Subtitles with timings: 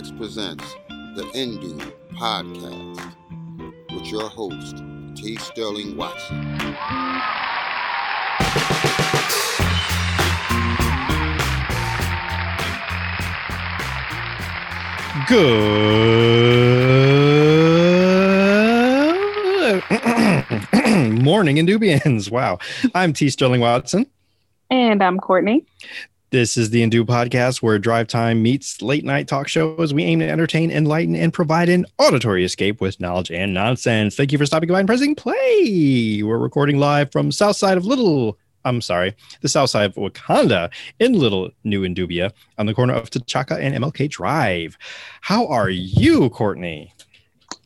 [0.00, 0.64] FX presents
[1.14, 1.78] the Indu
[2.14, 3.12] podcast
[3.92, 4.82] with your host,
[5.14, 5.36] T.
[5.36, 6.40] Sterling Watson.
[15.28, 15.90] Good
[21.22, 22.30] morning, Indubians.
[22.30, 22.58] Wow.
[22.94, 23.28] I'm T.
[23.28, 24.06] Sterling Watson.
[24.70, 25.66] And I'm Courtney.
[26.32, 29.92] This is the Indu podcast where drive time meets late night talk shows.
[29.92, 34.14] We aim to entertain, enlighten, and provide an auditory escape with knowledge and nonsense.
[34.14, 36.22] Thank you for stopping by and pressing play.
[36.22, 40.70] We're recording live from south side of Little, I'm sorry, the south side of Wakanda
[41.00, 44.78] in Little New Indubia on the corner of T'Chaka and MLK Drive.
[45.22, 46.94] How are you, Courtney?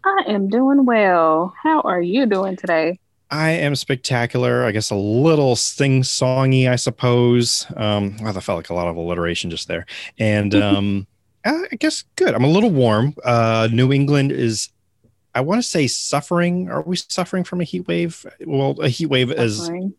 [0.06, 1.52] I am doing well.
[1.62, 2.98] How are you doing today?
[3.34, 4.64] I am spectacular.
[4.64, 7.66] I guess a little sing songy, I suppose.
[7.77, 9.86] Um, well, that felt like a lot of alliteration just there.
[10.20, 11.06] And um,
[11.44, 12.32] I guess good.
[12.32, 13.12] I'm a little warm.
[13.24, 14.68] Uh, New England is,
[15.34, 16.70] I want to say, suffering.
[16.70, 18.24] Are we suffering from a heat wave?
[18.46, 19.82] Well, a heat wave Suffering.
[19.82, 19.92] is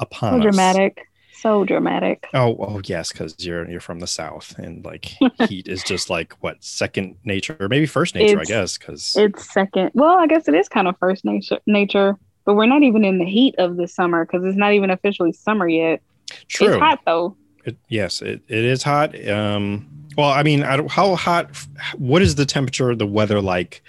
[0.00, 0.42] upon so us.
[0.42, 1.06] dramatic.
[1.34, 2.26] So dramatic.
[2.34, 5.04] Oh, oh yes, because you're you're from the south, and like
[5.48, 8.76] heat is just like what second nature, or maybe first nature, I guess.
[8.76, 9.92] Because It's second.
[9.94, 13.18] Well, I guess it is kind of first nature, nature, but we're not even in
[13.18, 16.00] the heat of the summer because it's not even officially summer yet.
[16.48, 16.68] true.
[16.68, 17.36] It's hot though.
[17.64, 19.28] It, yes, it, it is hot.
[19.28, 21.50] Um, well, I mean, I don't, how hot?
[21.96, 23.82] What is the temperature, the weather like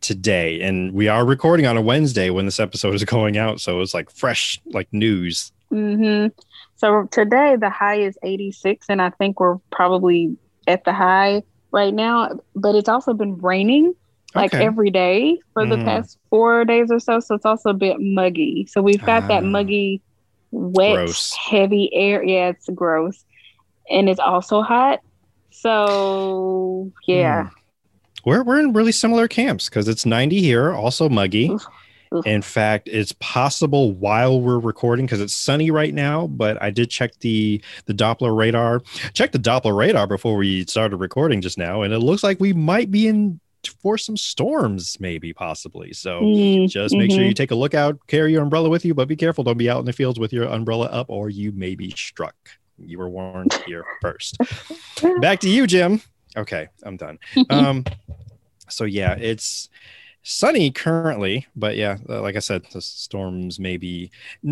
[0.00, 0.60] today?
[0.60, 3.94] And we are recording on a Wednesday when this episode is going out, so it's
[3.94, 5.52] like fresh, like news.
[5.72, 6.28] Mm-hmm.
[6.76, 11.94] So today the high is 86, and I think we're probably at the high right
[11.94, 12.38] now.
[12.54, 13.94] But it's also been raining
[14.34, 14.64] like Okay.
[14.64, 15.84] every day for the Mm.
[15.84, 17.20] past four days or so.
[17.20, 18.66] So it's also a bit muggy.
[18.68, 19.28] So we've got Ah.
[19.28, 20.00] that muggy,
[20.50, 21.32] wet, Gross.
[21.34, 22.22] heavy air.
[22.24, 23.24] Yeah, it's gross,
[23.90, 25.00] and it's also hot.
[25.50, 27.48] So yeah,
[28.24, 31.50] We're we're in really similar camps because it's 90 here, also muggy.
[31.50, 31.66] Oof.
[32.14, 32.26] Oof.
[32.26, 36.28] In fact, it's possible while we're recording because it's sunny right now.
[36.28, 38.82] But I did check the the Doppler radar.
[39.14, 42.52] Check the Doppler radar before we started recording just now, and it looks like we
[42.52, 45.92] might be in for some storms, maybe possibly.
[45.92, 47.28] So Mm, just make sure mhm.
[47.28, 49.44] you take a look out, carry your umbrella with you, but be careful.
[49.44, 52.36] Don't be out in the fields with your umbrella up, or you may be struck.
[52.78, 54.38] You were warned here first.
[55.20, 56.00] Back to you, Jim.
[56.36, 57.18] Okay, I'm done.
[57.50, 57.84] Um,
[58.68, 59.68] so yeah, it's
[60.24, 64.10] sunny currently, but yeah, uh, like I said, the storms may be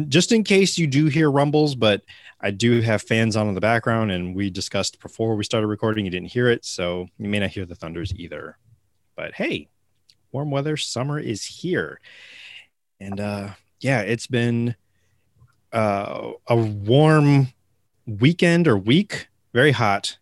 [0.08, 2.02] just in case you do hear rumbles, but
[2.40, 6.04] I do have fans on in the background, and we discussed before we started recording.
[6.04, 8.58] You didn't hear it, so you may not hear the thunders either.
[9.16, 9.68] But hey,
[10.32, 12.00] warm weather, summer is here,
[13.00, 13.50] and uh,
[13.80, 14.74] yeah, it's been
[15.72, 17.48] uh, a warm
[18.06, 20.18] weekend or week, very hot.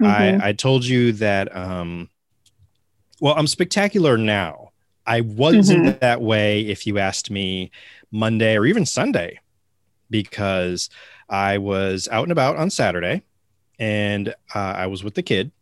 [0.00, 0.40] Mhm.
[0.40, 2.08] I, I told you that um
[3.20, 4.70] well i'm spectacular now
[5.06, 7.70] i wasn't that way if you asked me
[8.10, 9.38] monday or even sunday
[10.08, 10.88] because
[11.28, 13.22] i was out and about on saturday
[13.78, 15.52] and uh, i was with the kid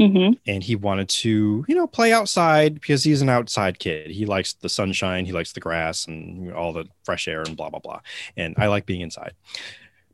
[0.00, 0.38] Mhm.
[0.46, 4.10] and he wanted to you know play outside because he's an outside kid.
[4.10, 7.68] He likes the sunshine he likes the grass and all the fresh air and blah
[7.70, 8.00] blah blah.
[8.36, 9.32] And i like being inside.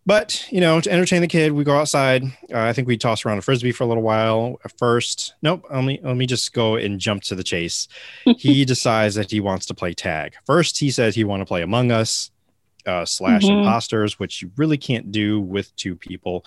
[0.07, 2.23] But you know to entertain the kid we go outside.
[2.53, 4.59] Uh, i think we toss around a frisbee for a little while.
[4.65, 7.87] At first nope let me let me just go and jump to the chase.
[8.39, 10.35] He decides that he wants to play tag.
[10.47, 12.31] First he says he want to play among us
[12.87, 13.59] uh, slash Mhm.
[13.61, 16.45] imposters which you really can't do with two people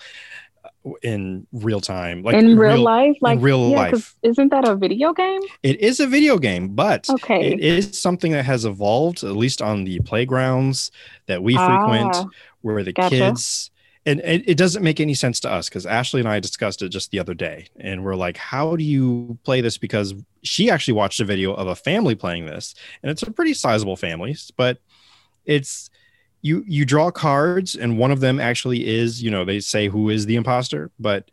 [1.02, 4.14] in real time like in real, life, like real yeah, life.
[4.22, 5.40] isn't that a video game?
[5.62, 7.52] it is a video game but Okay.
[7.52, 10.90] it is something that has evolved at least on the playgrounds
[11.26, 12.26] that we frequent Ah,
[12.62, 13.16] where the Gotcha.
[13.16, 13.70] kids
[14.06, 16.88] and it, it doesn't make any sense to us because ashley and i discussed it
[16.90, 20.94] just the other day and we're like how do you play this because she actually
[20.94, 24.78] watched a video of a family playing this and it's a pretty sizable family but
[25.44, 25.90] it's
[26.42, 30.08] you you draw cards and one of them actually is you know they say who
[30.08, 31.30] is the imposter but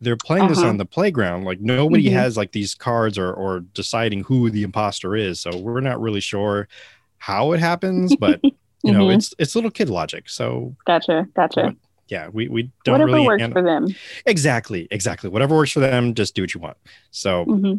[0.00, 0.68] they're playing this Uh-huh.
[0.68, 2.12] on the playground like nobody Mhm.
[2.12, 6.20] has like these cards or or deciding who the imposter is so we're not really
[6.20, 6.68] sure
[7.18, 8.40] how it happens but
[8.82, 9.14] you know Mhm.
[9.14, 11.26] it's it's little kid logic so Gotcha.
[11.34, 11.74] Gotcha.
[12.08, 13.86] Yeah we, we don't Whatever really works an- for them.
[14.26, 16.76] exactly exactly whatever works for them just do what you want
[17.10, 17.74] so hmm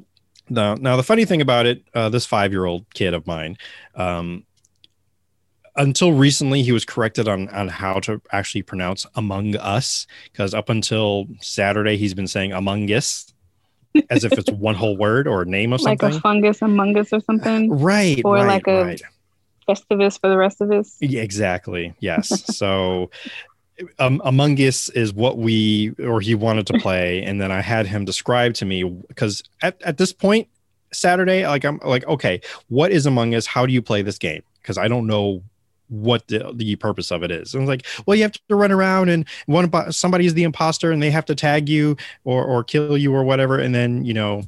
[0.52, 3.56] now, now the funny thing about it, uh, this five-year-old kid of mine,
[3.94, 4.46] um,
[5.76, 10.70] until recently, he was corrected on on how to actually pronounce "Among Us" because up
[10.70, 13.34] until Saturday, he's been saying "Among Us"
[14.10, 16.98] as if it's one whole word or a name of something Like a fungus among
[16.98, 17.72] us or something.
[17.72, 19.02] right, or right, like a- right.
[19.68, 20.98] Festivus for the rest of us.
[21.00, 21.94] Yeah, exactly.
[22.00, 22.44] Yes.
[22.58, 23.12] so
[24.00, 27.88] um, Among Us is what we or he wanted to play, and then I had
[27.88, 30.48] him describe to me because at, at this point
[30.92, 33.46] Saturday, like I'm like, okay, what is Among Us?
[33.46, 34.42] How do you play this game?
[34.62, 35.44] Because I don't know
[35.90, 37.54] what the, the purpose of it is.
[37.54, 40.44] And I was like, well, you have to run around and one somebody is the
[40.44, 44.06] imposter and they have to tag you or or kill you or whatever, and then
[44.06, 44.44] you know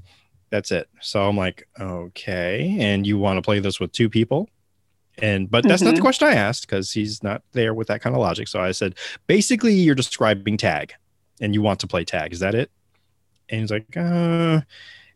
[0.51, 0.89] that's it.
[0.99, 4.49] So I'm like, okay, and you want to play this with two people?
[5.17, 5.85] And but that's mm-hmm.
[5.85, 6.03] not the mm-hmm.
[6.03, 8.47] question I asked because he's not there with that kind of logic.
[8.47, 8.95] So I said,
[9.27, 10.93] basically, you're describing tag,
[11.39, 12.33] and you want to play tag.
[12.33, 12.71] Is that it?
[13.49, 14.61] And he's like, uh,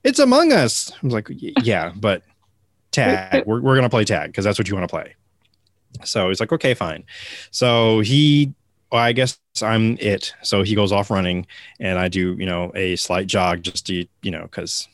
[0.03, 0.91] it's Among Us.
[0.91, 2.23] I was like, yeah, but
[2.91, 3.45] tag.
[3.45, 5.15] we're we're gonna play tag because that's what you want to play.
[6.03, 7.03] So he's like, okay, fine.
[7.51, 8.53] So he,
[8.91, 10.33] well, I guess I'm it.
[10.43, 11.47] So he goes off running,
[11.79, 14.87] and I do, you know, a slight jog just to, you know, because,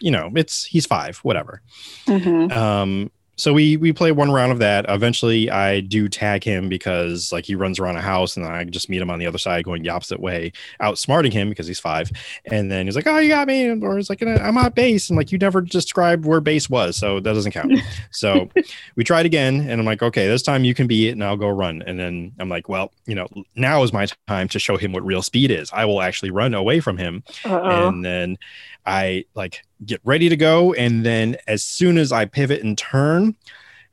[0.00, 1.62] you know, it's he's five, whatever.
[2.06, 2.52] Mm-hmm.
[2.52, 4.86] Um, so we we play one round of that.
[4.88, 8.88] Eventually, I do tag him because like he runs around a house, and I just
[8.88, 12.10] meet him on the other side, going the opposite way, outsmarting him because he's five.
[12.46, 15.16] And then he's like, "Oh, you got me," or he's like, "I'm at base," and
[15.16, 17.78] like you never described where base was, so that doesn't count.
[18.10, 18.48] so
[18.96, 21.36] we tried again, and I'm like, "Okay, this time you can be it, and I'll
[21.36, 24.76] go run." And then I'm like, "Well, you know, now is my time to show
[24.76, 25.70] him what real speed is.
[25.72, 27.88] I will actually run away from him." Uh-oh.
[27.88, 28.38] And then
[28.86, 30.72] I like get ready to go.
[30.74, 33.34] And then as soon as I pivot and turn,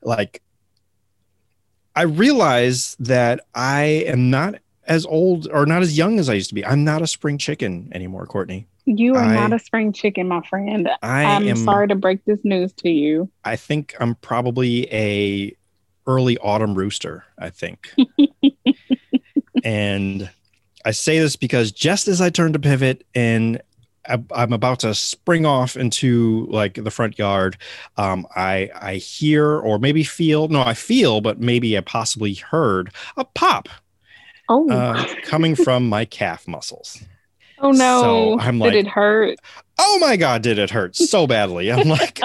[0.02, 0.42] like
[1.96, 4.56] I realize that I am not
[4.86, 6.64] as old or not as young as I used to be.
[6.64, 8.66] I'm not a spring chicken anymore, Courtney.
[8.86, 10.90] You are I, not a spring chicken, my friend.
[11.02, 13.30] I am am sorry to break this news to you.
[13.44, 15.56] I think I'm probably a
[16.06, 17.88] early autumn rooster, I think.
[19.64, 20.30] and
[20.84, 23.62] I say this because just as I turn to pivot and
[24.06, 27.56] I'm about to spring off into like the front yard.
[27.96, 32.92] Um, I I hear or maybe feel no, I feel, but maybe I possibly heard
[33.16, 33.68] a pop.
[34.48, 37.02] Oh, uh, coming from my calf muscles.
[37.58, 38.02] Oh no!
[38.02, 39.38] So I'm like, did it hurt?
[39.78, 41.72] Oh my god, did it hurt so badly?
[41.72, 42.20] I'm like,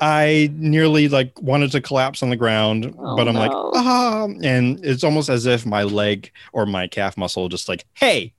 [0.00, 3.40] I nearly like wanted to collapse on the ground, oh, but I'm no.
[3.40, 7.84] like, ah, and it's almost as if my leg or my calf muscle just like,
[7.94, 8.32] hey,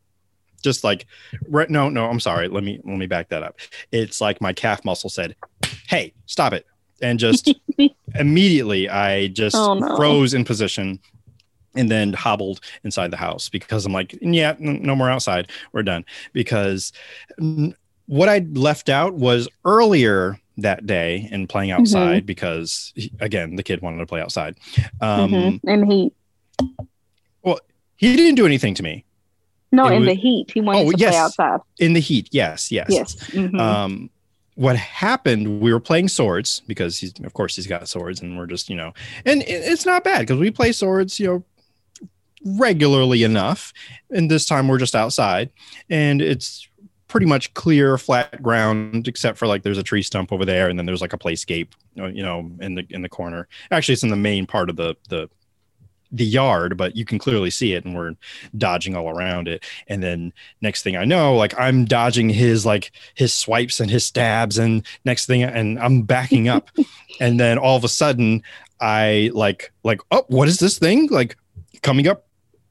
[0.62, 1.06] just like
[1.48, 3.60] right no no i'm sorry let me let me back that up
[3.92, 5.36] it's like my calf muscle said
[5.88, 6.66] hey stop it
[7.02, 7.54] and just
[8.16, 9.96] immediately i just oh, no.
[9.96, 11.00] froze in position
[11.76, 16.06] and then hobbled inside the house because i'm like yeah no more outside we're done
[16.34, 16.92] because
[18.08, 21.82] what i left out was earlier that day and playing mm-hmm.
[21.82, 22.26] outside mm-hmm.
[22.26, 24.56] because again the kid wanted to play outside
[25.02, 25.70] um mm-hmm.
[25.70, 26.12] and he
[27.44, 27.60] well
[27.96, 29.06] he didn't do anything to me
[29.72, 30.52] no, it in was, the heat.
[30.52, 31.12] He wanted oh, to yes.
[31.12, 31.60] play outside.
[31.80, 32.88] In the heat, yes, yes.
[32.90, 33.16] Yes.
[33.16, 33.60] Mm-hmm.
[33.60, 34.10] Um,
[34.56, 38.48] what happened, we were playing swords because he's, of course, he's got swords, and we're
[38.48, 38.94] just, you know,
[39.26, 41.44] and it's not bad because we play swords, you know,
[42.44, 43.72] regularly enough.
[44.10, 45.52] And this time we're just outside,
[45.90, 46.68] and it's
[47.08, 50.78] pretty much clear, flat ground, except for like there's a tree stump over there, and
[50.78, 53.48] then there's like a playscape, you know, in the in the corner.
[53.72, 55.30] Actually, it's in the main part of the the
[56.12, 58.16] the yard, but you can clearly see it and we're
[58.58, 59.64] dodging all around it.
[59.88, 64.06] And then next thing I know, like I'm dodging his like his swipes and his
[64.06, 66.70] stabs and next thing and I'm backing up.
[67.20, 68.44] and then all of a sudden
[68.80, 71.08] I like like, oh, what is this thing?
[71.08, 71.38] Like
[71.82, 72.26] coming up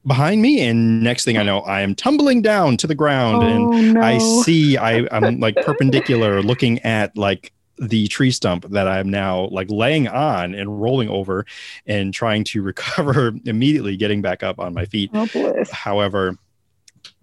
[0.05, 3.71] behind me and next thing i know i am tumbling down to the ground oh,
[3.71, 4.01] and no.
[4.01, 9.47] i see i i'm like perpendicular looking at like the tree stump that I'm now
[9.51, 11.45] like laying on and rolling over
[11.87, 15.09] and trying to recover immediately, getting back up on my feet.
[15.13, 16.37] Oh, However,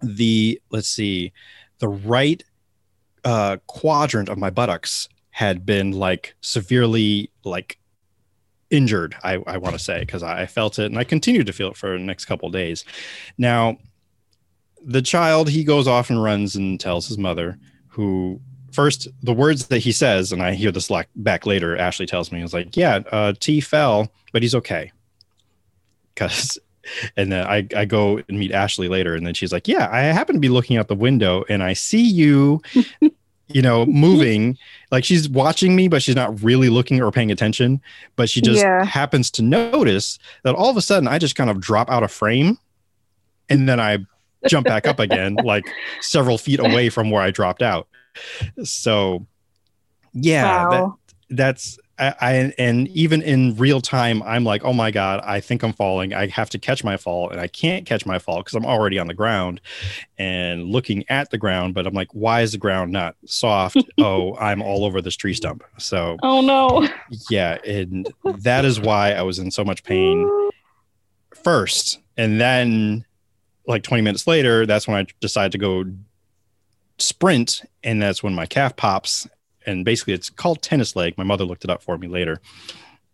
[0.01, 1.31] the let's see,
[1.79, 2.43] the right
[3.23, 7.79] uh, quadrant of my buttocks had been like severely like
[8.69, 11.53] injured i, I want to say because I, I felt it and i continued to
[11.53, 12.85] feel it for the next couple days
[13.37, 13.77] now
[14.85, 18.41] the child he goes off and runs and tells his mother who
[18.79, 21.75] first the words that he says, and I hear this back later.
[21.75, 24.93] Ashley tells me, "He's like, yeah, uh, T fell, but he's okay."
[26.15, 26.57] Because,
[27.17, 30.03] and then I I go and meet Ashley later, and then she's like, "Yeah, I
[30.03, 32.61] happen to be looking out the window, and I see you."
[33.51, 34.57] you know, moving
[34.91, 37.81] like she's watching me, but she's not really looking or paying attention.
[38.15, 38.85] But she just yeah.
[38.85, 42.11] happens to notice that all of a sudden I just kind of drop out of
[42.11, 42.59] frame
[43.49, 44.05] and then I
[44.47, 45.65] jump back up again, like
[45.99, 47.88] several feet away from where I dropped out
[48.63, 49.25] so
[50.13, 50.97] yeah wow.
[51.29, 55.39] that, that's I, I, and even in real time i'm like oh my god i
[55.39, 56.13] think i'm falling.
[56.13, 58.97] I have to catch my fall and i can't catch my fall because i'm already
[58.97, 59.61] on the ground
[60.17, 63.77] and looking at the ground but i'm like why is the ground not soft?
[63.97, 65.63] Oh i'm all over this tree stump.
[65.77, 66.87] So oh no.
[67.29, 70.49] Yeah and that is why i was in so much pain
[71.43, 71.99] first.
[72.17, 73.05] And then
[73.67, 75.85] like 20 minutes later, that's when I decided to go
[77.01, 79.27] sprint, and that's when my calf pops.
[79.65, 81.17] And basically, it's called tennis leg.
[81.17, 82.39] My mother looked it up for me later,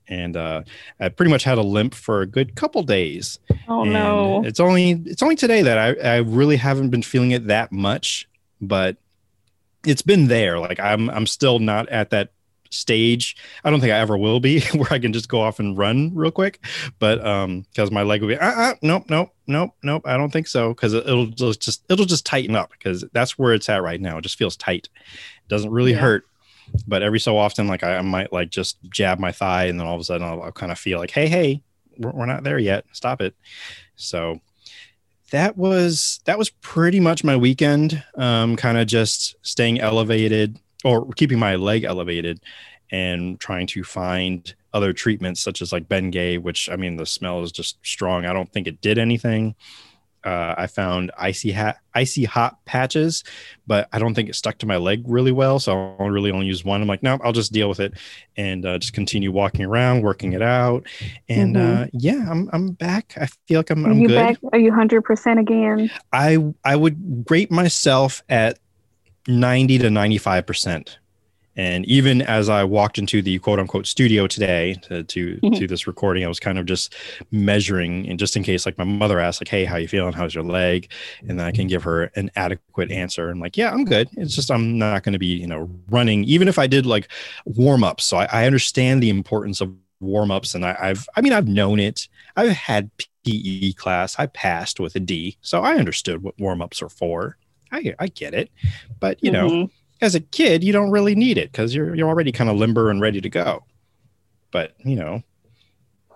[0.08, 0.64] and uh,
[1.00, 3.40] I pretty much had a limp for a good couple days.
[3.68, 4.44] Oh And no.
[4.46, 8.28] It's only it's only today that I, I really haven't been feeling it that much,
[8.62, 8.98] but
[9.86, 10.60] it's been there.
[10.60, 12.32] Like I'm I'm still not at that
[12.70, 13.36] stage.
[13.64, 16.12] I don't think I ever will be where I can just go off and run
[16.16, 16.64] real quick.
[17.00, 20.02] But um because my leg will be uh, uh nope, nope, nope, nope.
[20.06, 20.74] I don't think so.
[20.74, 24.18] Cause it'll just just it'll just tighten up because that's where it's at right now.
[24.18, 24.90] It just feels tight.
[24.96, 26.00] It doesn't really Yeah.
[26.00, 26.26] hurt.
[26.88, 29.86] But every so often, like I, I might like just jab my thigh, and then
[29.86, 31.62] all of a sudden I'll, I'll kind of feel like, hey, hey,
[32.00, 32.86] we're, we're not there yet.
[32.92, 33.36] Stop it.
[33.96, 34.42] So
[35.30, 38.04] that was that was pretty much my weekend.
[38.16, 42.42] Um, kind of just staying elevated or keeping my leg elevated
[42.92, 47.44] and trying to find other treatments such as like Bengay, which I mean the smell
[47.44, 48.26] is just strong.
[48.26, 49.56] I don't think it did anything.
[50.24, 53.24] Uh, I found icy hat, icy hot patches,
[53.68, 55.60] but I don't think it stuck to my leg really well.
[55.60, 56.82] So I really only use one.
[56.82, 57.94] I'm like, no, I'll just deal with it
[58.36, 60.88] and uh, just continue walking around, working it out.
[61.30, 61.84] And Mhm.
[61.86, 63.14] uh, yeah, I'm I'm back.
[63.22, 64.16] I feel like I'm Are I'm you good.
[64.16, 64.38] back?
[64.52, 65.92] Are you hundred percent again?
[66.12, 68.58] I I would rate myself at
[69.28, 71.00] 90 to 95 percent.
[71.58, 75.58] And even as I walked into the quote unquote studio today to to, Mhm.
[75.58, 76.94] to this recording, I was kind of just
[77.32, 80.12] measuring and just in case like my mother asked, like, hey, how you feeling?
[80.12, 80.92] How's your leg?
[81.28, 83.30] And then I can give her an adequate answer.
[83.30, 84.10] And like, yeah, I'm good.
[84.18, 87.08] It's just I'm not gonna be, you know, running, even if I did like
[87.46, 88.04] warm-ups.
[88.04, 91.80] So I, I understand the importance of warm-ups and I, I've I mean I've known
[91.80, 92.10] it.
[92.36, 92.92] I've had
[93.26, 94.20] PE class.
[94.20, 97.38] I passed with a D, so I understood what warm ups are for.
[97.76, 98.50] I I get it,
[99.00, 99.70] but you know, Mhm.
[100.02, 102.90] as a kid, you don't really need it because you're you're already kind of limber
[102.90, 103.64] and ready to go.
[104.52, 105.24] But you know,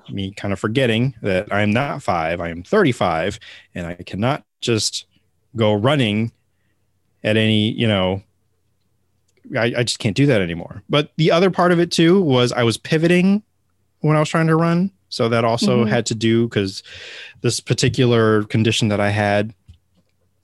[0.09, 3.39] me kind of forgetting that I'm not five, I am 35,
[3.75, 5.05] and I cannot just
[5.55, 6.31] go running
[7.23, 8.23] at any you know.
[9.57, 10.83] I, I just can't do that anymore.
[10.89, 13.41] But the other part of it too was I was pivoting
[14.01, 14.91] when I was trying to run.
[15.11, 15.89] So that also Mhm.
[15.89, 16.83] had to do because
[17.41, 19.55] this particular condition that I had,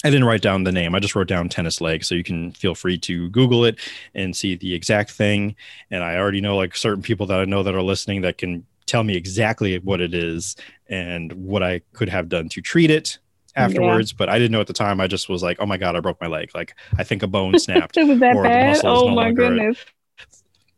[0.06, 0.94] I didn't write down the name.
[0.94, 2.04] I just wrote down tennis leg.
[2.04, 3.80] So you can feel free to Google it
[4.14, 5.56] and see the exact thing.
[5.90, 8.66] And I already know like certain people that I know that are listening that can
[8.86, 10.56] tell me exactly what it is
[10.90, 13.18] and what I could have done to treat it
[13.56, 14.14] afterwards.
[14.14, 15.02] But I didn't know at the time.
[15.02, 16.52] I just was like, oh my God, I broke my leg.
[16.54, 17.98] Like I think a bone snapped.
[17.98, 18.82] Was that bad?
[18.86, 19.78] Oh no my goodness.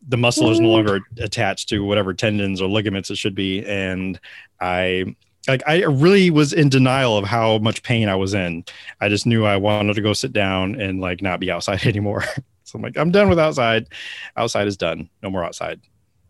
[0.08, 0.72] the muscle is no Mm.
[0.72, 4.20] longer attached to whatever tendons or ligaments it should be and
[4.62, 5.04] i
[5.48, 8.64] like i really was in denial of how much pain i was in.
[9.02, 12.24] I just knew i wanted to go sit down and like not be outside anymore.
[12.64, 13.88] So i'm like i'm done with outside.
[14.36, 15.10] Outside is done.
[15.24, 15.80] No more outside.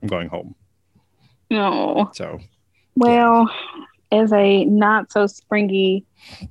[0.02, 0.56] I'm going home.
[1.50, 2.12] No.
[2.14, 2.40] so
[2.96, 3.50] Well,
[4.12, 6.06] as a not so springy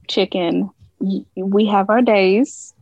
[0.08, 0.70] chicken,
[1.36, 2.74] we have our days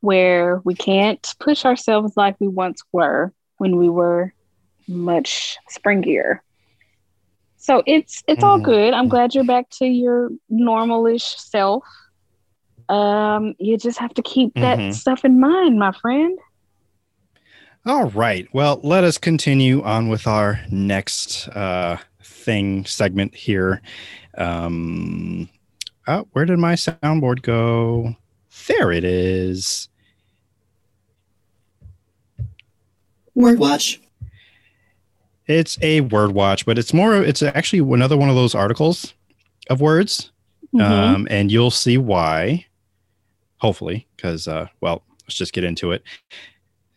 [0.00, 4.32] where we can't push ourselves like we once were when we were
[4.88, 6.40] much springier.
[7.62, 8.64] So it's it's all Mhm.
[8.64, 8.94] good.
[8.94, 11.84] I'm glad you're back to your normalish self.
[12.88, 14.94] Um, you just have to keep that Mhm.
[14.94, 16.38] stuff in mind, my friend.
[17.86, 23.80] all right well let us continue on with our next uh thing segment here
[24.36, 25.48] um
[26.06, 28.14] oh where did my soundboard go
[28.68, 29.88] there it is
[33.34, 33.98] Word watch.
[35.50, 37.16] It's a word watch, but it's more.
[37.16, 39.14] It's actually another one of those articles
[39.68, 40.30] of words,
[40.72, 40.80] Mhm.
[40.80, 42.66] um, and you'll see why.
[43.58, 46.02] Hopefully, because uh, well, let's just get into it.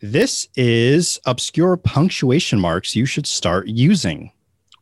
[0.00, 4.30] This is obscure punctuation marks you should start using.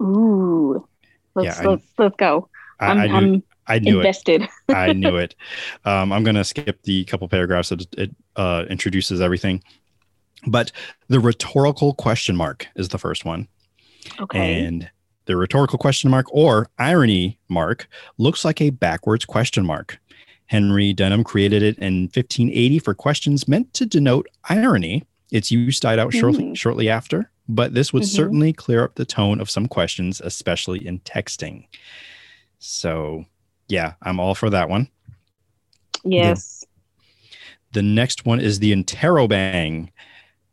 [0.02, 0.86] Ooh,
[1.34, 2.48] let's Yeah, let's, let's go.
[2.78, 4.00] I, I'm, I knew, I'm I knew it.
[4.00, 4.48] invested.
[4.68, 5.34] I knew it.
[5.84, 9.62] Um, I'm going to skip the couple paragraphs that it uh, introduces everything.
[10.46, 10.72] But
[11.08, 13.48] the rhetorical question mark is the first one.
[14.20, 14.64] Okay.
[14.64, 14.90] And
[15.26, 19.98] the rhetorical question mark or irony mark looks like a backwards question mark.
[20.46, 25.04] Henry Denham created it in 1580 for questions meant to denote irony.
[25.30, 26.56] Its use died out shortly, Mm.
[26.56, 28.06] shortly after, but this would Mhm.
[28.14, 31.64] certainly clear up the tone of some questions, especially in texting.
[32.58, 33.24] So,
[33.68, 34.88] yeah, I'm all for that one.
[36.04, 36.64] yes.
[37.72, 39.88] The next one is the interrobang,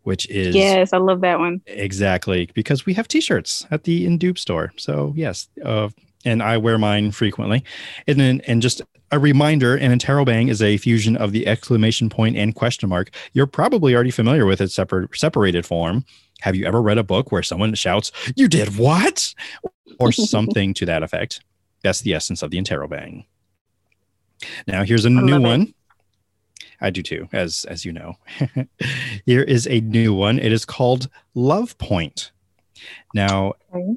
[0.09, 1.61] which is Yes, I love that one.
[1.67, 4.73] Exactly, because we have T-shirts at the Indupe store.
[4.75, 5.89] So yes, uh,
[6.25, 7.63] and I wear mine frequently.
[8.07, 12.37] And then, and just a reminder: an interrobang is a fusion of the exclamation point
[12.37, 13.11] and question mark.
[13.33, 16.05] You're probably already familiar with its separate separated form.
[16.41, 19.35] Have you ever read a book where someone shouts, "You did what?"
[19.99, 21.41] or something to that effect?
[21.83, 23.25] That's the essence of the interrobang.
[24.65, 25.61] Now here's a I new one.
[25.61, 25.75] it.
[26.81, 28.15] I do too, as as you know.
[29.25, 30.39] Here is a new one.
[30.39, 32.31] It is called Love Point.
[33.13, 33.95] Now, Okay.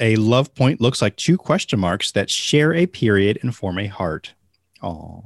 [0.00, 3.86] a love point looks like two question marks that share a period and form a
[3.86, 4.34] heart.
[4.82, 5.24] Oh,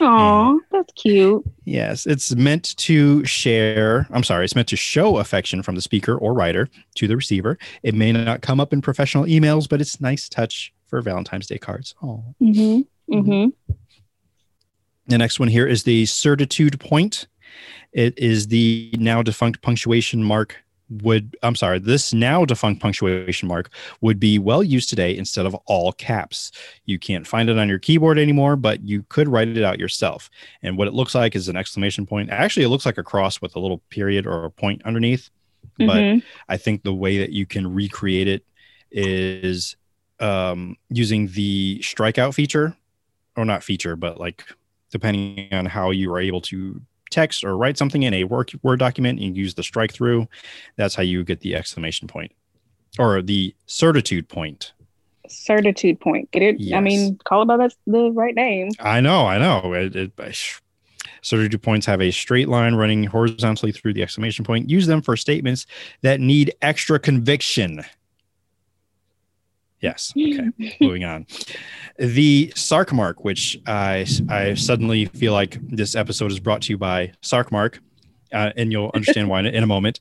[0.00, 1.42] Aw, that's cute.
[1.64, 2.06] yes.
[2.06, 6.32] It's meant to share, I'm sorry, it's meant to show affection from the speaker or
[6.34, 7.58] writer to the receiver.
[7.82, 11.58] It may not come up in professional emails, but it's nice touch for Valentine's Day
[11.58, 11.94] cards.
[12.02, 12.22] Oh.
[12.40, 13.14] Mm-hmm.
[13.14, 13.63] Mm-hmm.
[15.06, 17.26] The next one here is the certitude point.
[17.92, 20.56] It is the now defunct punctuation mark
[20.90, 23.70] would I'm sorry, this now defunct punctuation mark
[24.02, 26.52] would be well used today instead of all caps.
[26.84, 30.28] You can't find it on your keyboard anymore, but you could write it out yourself.
[30.62, 32.30] And what it looks like is an exclamation point.
[32.30, 35.30] Actually, it looks like a cross with a little period or a point underneath.
[35.78, 36.22] But Mhm.
[36.48, 38.44] I think the way that you can recreate it
[38.90, 39.76] is
[40.20, 42.76] um, using the strikeout feature,
[43.36, 44.44] or not feature, but like
[44.94, 48.78] depending on how you are able to text or write something in a work Word
[48.78, 50.28] document, and use the strike through.
[50.76, 52.30] That's how you get the exclamation point
[52.96, 54.72] or the certitude point.
[55.28, 56.30] certitude point.
[56.30, 56.72] Get it?
[56.72, 58.70] I mean, call it by the, the right name.
[58.78, 59.72] I know, I know.
[59.72, 60.12] It, it,
[61.22, 64.70] certitude points have a straight line running horizontally through the exclamation point.
[64.70, 65.66] Use them for statements
[66.02, 67.84] that need extra conviction.
[69.84, 70.12] Yes.
[70.16, 70.76] Okay.
[70.80, 71.26] moving on.
[71.98, 77.12] The SarcMark, which I I suddenly feel like this episode is brought to you by
[77.22, 77.78] SarcMark,
[78.32, 80.00] uh, and you'll understand why in, a- in a moment.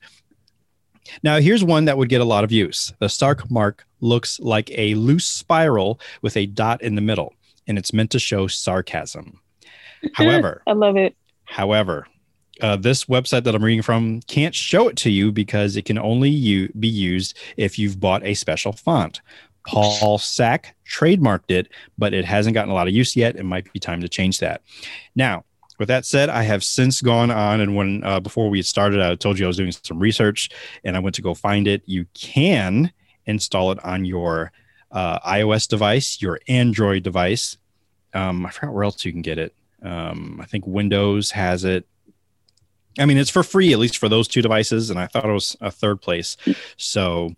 [1.21, 2.93] Now, here's one that would get a lot of use.
[2.99, 7.33] The Sark mark looks like a loose spiral with a dot in the middle,
[7.67, 9.41] and it's meant to show sarcasm.
[10.13, 11.15] However, I love it.
[11.43, 12.07] However,
[12.61, 15.97] uh, this website that I'm reading from can't show it to you because it can
[15.97, 19.19] only u- be used if you've bought a special font.
[19.65, 23.35] Paul Sak trademarked it, but it hasn't gotten a lot of use yet.
[23.35, 24.61] It might be time to change that.
[25.15, 25.45] Now,
[25.79, 29.15] with that said, I have since gone on and when uh, before we started, I
[29.15, 30.49] told you I was doing some research
[30.83, 31.81] and I went to go find it.
[31.85, 32.91] You can
[33.25, 34.51] install it on your
[34.91, 37.57] uh, iOS device, your Android device.
[38.13, 39.55] Um, I forgot where else you can get it.
[39.81, 41.87] Um, I think Windows has it.
[42.99, 44.91] I mean, it's for free, at least for those two devices.
[44.91, 46.37] And I thought it was a third place.
[46.77, 47.35] So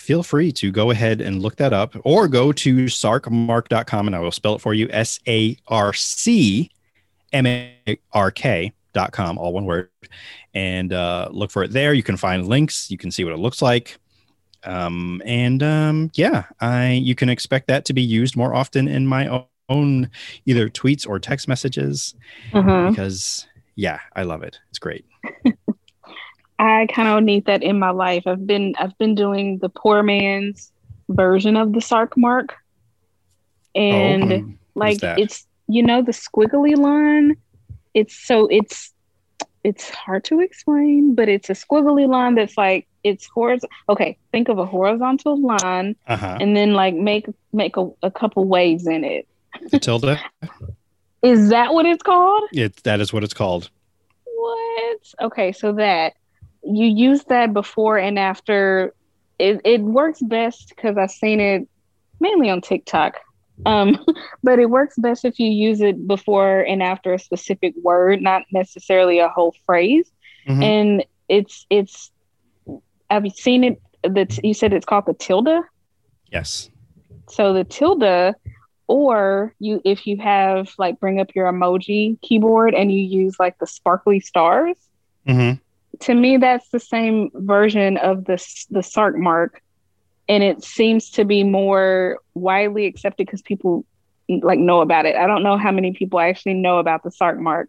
[0.00, 4.20] feel free to go ahead and look that up or go to sarkmark.com and I
[4.20, 6.70] will spell it for you S A R C
[7.32, 7.76] M A
[8.12, 9.90] R K.com, all one word.
[10.54, 11.92] And uh, look for it there.
[11.94, 13.98] You can find links, you can see what it looks like.
[14.64, 19.06] Um, and um, yeah, I you can expect that to be used more often in
[19.06, 20.10] my own
[20.46, 22.14] either tweets or text messages
[22.52, 22.90] Mhm.
[22.90, 24.58] because yeah, I love it.
[24.70, 25.04] It's great.
[26.60, 28.24] I kind of need that in my life.
[28.26, 30.70] I've been I've been doing the poor man's
[31.08, 32.50] version of the SarcMark,
[33.74, 37.38] and um, like it's you know the squiggly line.
[37.94, 38.92] It's so it's
[39.64, 43.70] it's hard to explain, but it's a squiggly line that's like it's horizontal.
[43.88, 46.36] Okay, think of a horizontal line, uh-huh.
[46.42, 49.26] and then like make make a, a couple waves in it.
[49.70, 50.18] The tilde.
[51.22, 52.50] Is that what it's called?
[52.52, 53.70] It that is what it's called.
[54.26, 55.14] What?
[55.22, 56.14] Okay, so that
[56.62, 58.94] you use that before and after.
[59.38, 61.66] It it works best because I've seen it
[62.20, 63.18] mainly on TikTok.
[63.66, 63.98] Um,
[64.42, 68.42] but it works best if you use it before and after a specific word, not
[68.52, 70.10] necessarily a whole phrase.
[70.48, 70.62] Mhm.
[70.62, 72.10] And it's it's.
[73.10, 73.82] Have you seen it?
[74.02, 75.62] That you said it's called the tilde.
[76.30, 76.70] Yes.
[77.28, 78.34] So the tilde,
[78.86, 83.58] or you if you have like bring up your emoji keyboard and you use like
[83.58, 84.76] the sparkly stars.
[85.26, 85.52] hmm
[85.98, 88.36] To me, that's the same version of the
[88.70, 89.50] the SarcMark,
[90.28, 93.84] and it seems to be more widely accepted because people
[94.28, 95.16] like know about it.
[95.16, 97.66] I don't know how many people actually know about the SarcMark,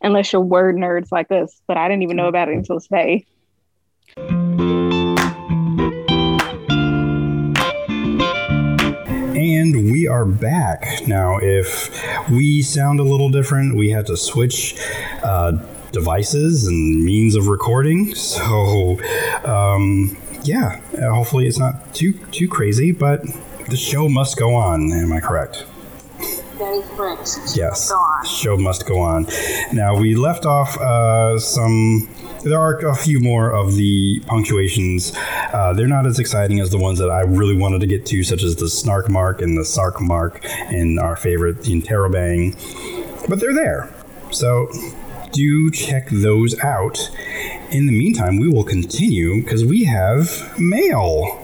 [0.00, 1.60] unless you're word nerds like us.
[1.66, 3.26] But I didn't even know about it until today.
[9.36, 11.06] And we are back.
[11.06, 11.90] Now, if
[12.30, 14.76] we sound a little different, we had to switch
[15.22, 15.58] uh,
[15.94, 18.14] devices and means of recording.
[18.14, 18.98] So,
[19.44, 23.22] um, yeah, uh, hopefully it's not too too crazy, but
[23.70, 24.92] the show must go on.
[24.92, 25.64] Am I correct?
[26.58, 27.56] That is correct.
[27.56, 27.92] Yes.
[28.26, 29.26] Show must go on.
[29.72, 32.08] Now we left off uh, some.
[32.44, 35.16] There are a few more of the punctuations.
[35.52, 38.22] Uh, they're not as exciting as the ones that I really wanted to get to,
[38.22, 42.54] such as the snark mark and the sark mark, and our favorite, the interrobang.
[43.28, 43.92] But they're there.
[44.30, 44.68] So
[45.34, 47.10] do check those out.
[47.70, 51.43] In the meantime, we will continue because we have mail.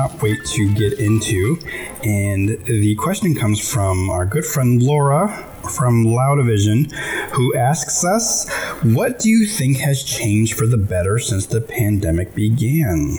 [0.00, 1.58] Cannot wait to get into.
[2.04, 6.90] And the question comes from our good friend Laura from Loudavision,
[7.32, 8.50] who asks us,
[8.82, 13.18] What do you think has changed for the better since the pandemic began?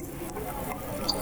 [0.97, 1.17] That's a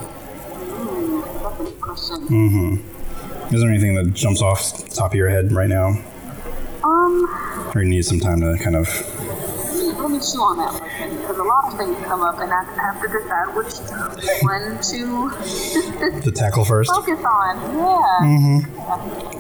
[1.58, 2.28] good question.
[2.28, 3.54] Mm-hmm.
[3.56, 6.02] Is there anything that jumps off the top of your head right now?
[6.84, 9.09] Um, Or you need some time to kind of.
[10.00, 10.74] Let me chew on that
[11.10, 13.76] because a lot of things come up and I have to decide which
[14.42, 16.92] one to to tackle first?
[16.92, 17.58] focus on.
[17.78, 18.20] Yeah.
[18.22, 19.40] Mm-hmm.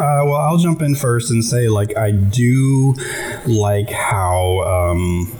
[0.00, 2.94] Uh, well, I'll jump in first and say, like, I do
[3.46, 5.32] like how um,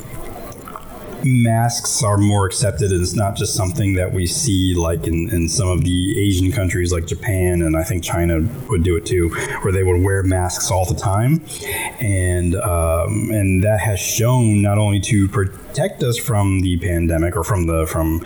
[1.28, 2.90] masks are more accepted.
[2.92, 6.50] and It's not just something that we see, like, in, in some of the Asian
[6.52, 9.28] countries, like Japan, and I think China would do it too,
[9.62, 11.44] where they would wear masks all the time,
[12.00, 17.44] and um, and that has shown not only to protect us from the pandemic or
[17.44, 18.22] from the from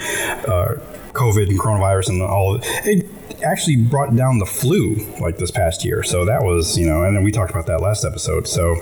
[0.47, 0.75] uh,
[1.13, 2.59] COVID and coronavirus and all.
[2.63, 3.09] It
[3.45, 6.03] actually brought down the flu like this past year.
[6.03, 8.47] So that was, you know, and then we talked about that last episode.
[8.47, 8.77] So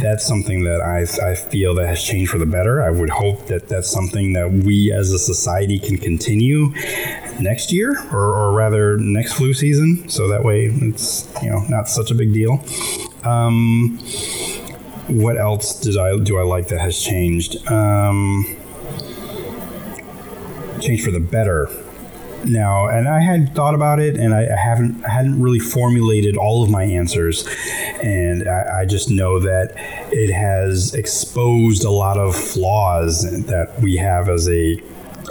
[0.00, 2.82] that's something that I, I feel that has changed for the better.
[2.82, 6.72] I would hope that that's something that we as a society can continue
[7.40, 10.08] next year or, or rather next flu season.
[10.08, 12.64] So that way it's, you know, not such a big deal.
[13.24, 13.98] Um,
[15.08, 17.56] what else did I do I like that has changed?
[17.70, 18.56] Um,
[20.84, 21.68] changed for the better.
[22.46, 26.36] Now and i had thought about it and i, I haven't I hadn't really formulated
[26.36, 27.48] all of my answers.
[28.02, 29.72] And I, I just know that
[30.12, 34.78] it has exposed a lot of flaws that we have as a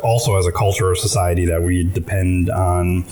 [0.04, 3.04] also as a culture or society that we depend on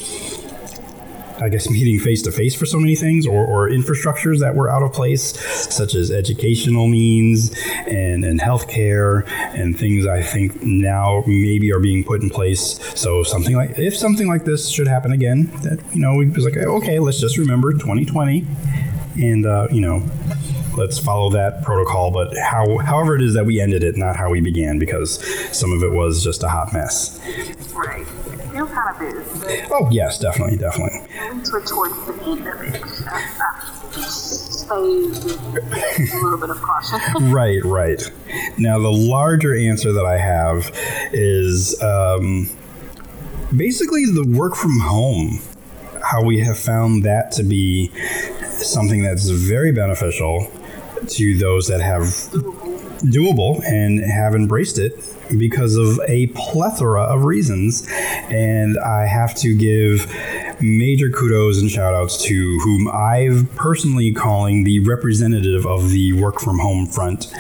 [1.42, 4.70] I guess meeting face to face for so many things or, or infrastructures that were
[4.70, 5.38] out of place,
[5.74, 7.56] such as educational means
[7.88, 12.80] and, and healthcare and things I think now maybe are being put in place.
[13.00, 16.46] So something like if something like this should happen again, that you know, we was
[16.46, 18.46] like, okay, let's just remember 2020
[19.18, 20.04] and uh, you know,
[20.78, 22.12] let's follow that protocol.
[22.12, 25.20] But how however it is that we ended it, not how we began, because
[25.56, 27.20] some of it was just a hot mess.
[27.74, 28.06] Right.
[28.50, 28.98] Still kind of
[29.72, 31.00] Oh yes, definitely, definitely.
[31.18, 32.82] at least we're towards the end of it.
[33.08, 33.18] I,
[33.96, 37.00] I stay with a little bit of caution.
[37.32, 38.02] Right, right.
[38.58, 40.72] Now, the larger answer that I have
[41.14, 42.50] is um,
[43.56, 45.40] basically the work from home.
[46.04, 47.92] How we have found that to be
[48.60, 50.52] something that's very beneficial
[51.08, 52.04] to those that have
[53.04, 54.94] doable and have embraced it
[55.38, 57.88] because of a plethora of reasons.
[58.30, 60.12] And I have to give
[60.62, 66.40] major kudos and shout outs to whom I've personally calling the representative of the work
[66.40, 67.34] from home front.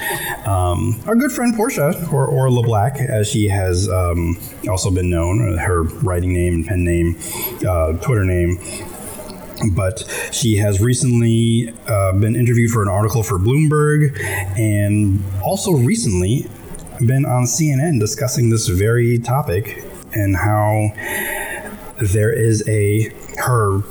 [0.48, 4.38] Um, our good friend Portia, or, or LeBlack, as she has um,
[4.70, 7.18] also been known, her writing name and pen name,
[7.68, 8.58] uh, Twitter name
[9.76, 14.20] but she has recently uh, been interviewed for an article for Bloomberg
[14.58, 16.50] and also recently
[17.06, 19.84] been on CNN discussing this very topic
[20.14, 20.90] and how
[21.98, 23.82] there is a her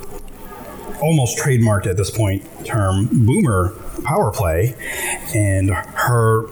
[1.01, 3.71] almost trademarked at this point term boomer
[4.05, 4.75] power play
[5.35, 6.47] and her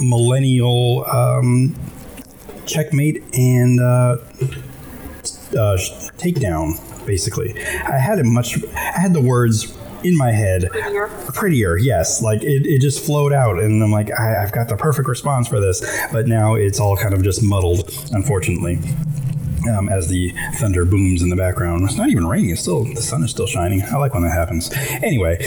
[0.00, 1.74] millennial um,
[2.66, 4.16] checkmate and uh,
[5.54, 5.76] uh,
[6.18, 6.74] takedown
[7.06, 7.54] basically.
[7.62, 10.68] I had a much i had the words in my head.
[10.70, 11.08] Prettier.
[11.34, 12.22] prettier yes.
[12.22, 15.48] Like it, it just flowed out and i'm like I, i've got the perfect response
[15.48, 15.80] for this.
[16.12, 18.78] But now it's all kind of just muddled unfortunately
[19.70, 21.84] um, as the thunder booms in the background.
[21.84, 22.50] It's not even raining.
[22.50, 23.82] It's still the sun is still shining.
[23.82, 24.70] I like when that happens.
[25.02, 25.38] Anyway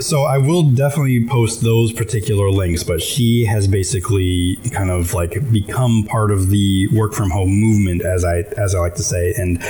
[0.00, 5.50] so I will definitely post those particular links, but she has basically kind of like
[5.52, 9.34] become part of the work from home movement, as I as I like to say,
[9.36, 9.62] and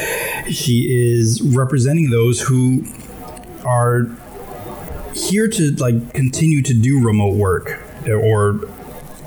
[0.52, 2.84] she is representing those who
[3.64, 4.06] are
[5.14, 8.60] here to like continue to do remote work or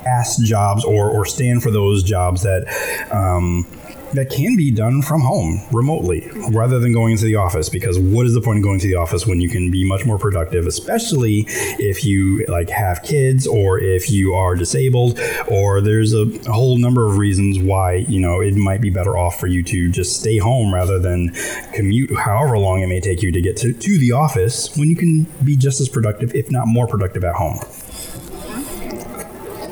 [0.06, 2.66] ask jobs or or stand for those jobs that.
[3.12, 3.66] Um,
[4.14, 8.26] that can be done from home remotely rather than going into the office because what
[8.26, 10.68] is the point of going to the office when you can be much more productive
[10.68, 11.46] especially
[11.80, 17.08] if you like have kids or if you are disabled or there's a, whole number
[17.08, 20.38] of reasons why you know it might be better off for you to just stay
[20.38, 21.32] home rather than
[21.74, 24.96] commute however long it may take you to get to, to the office when you
[24.96, 27.60] can be just as productive if not more productive at home.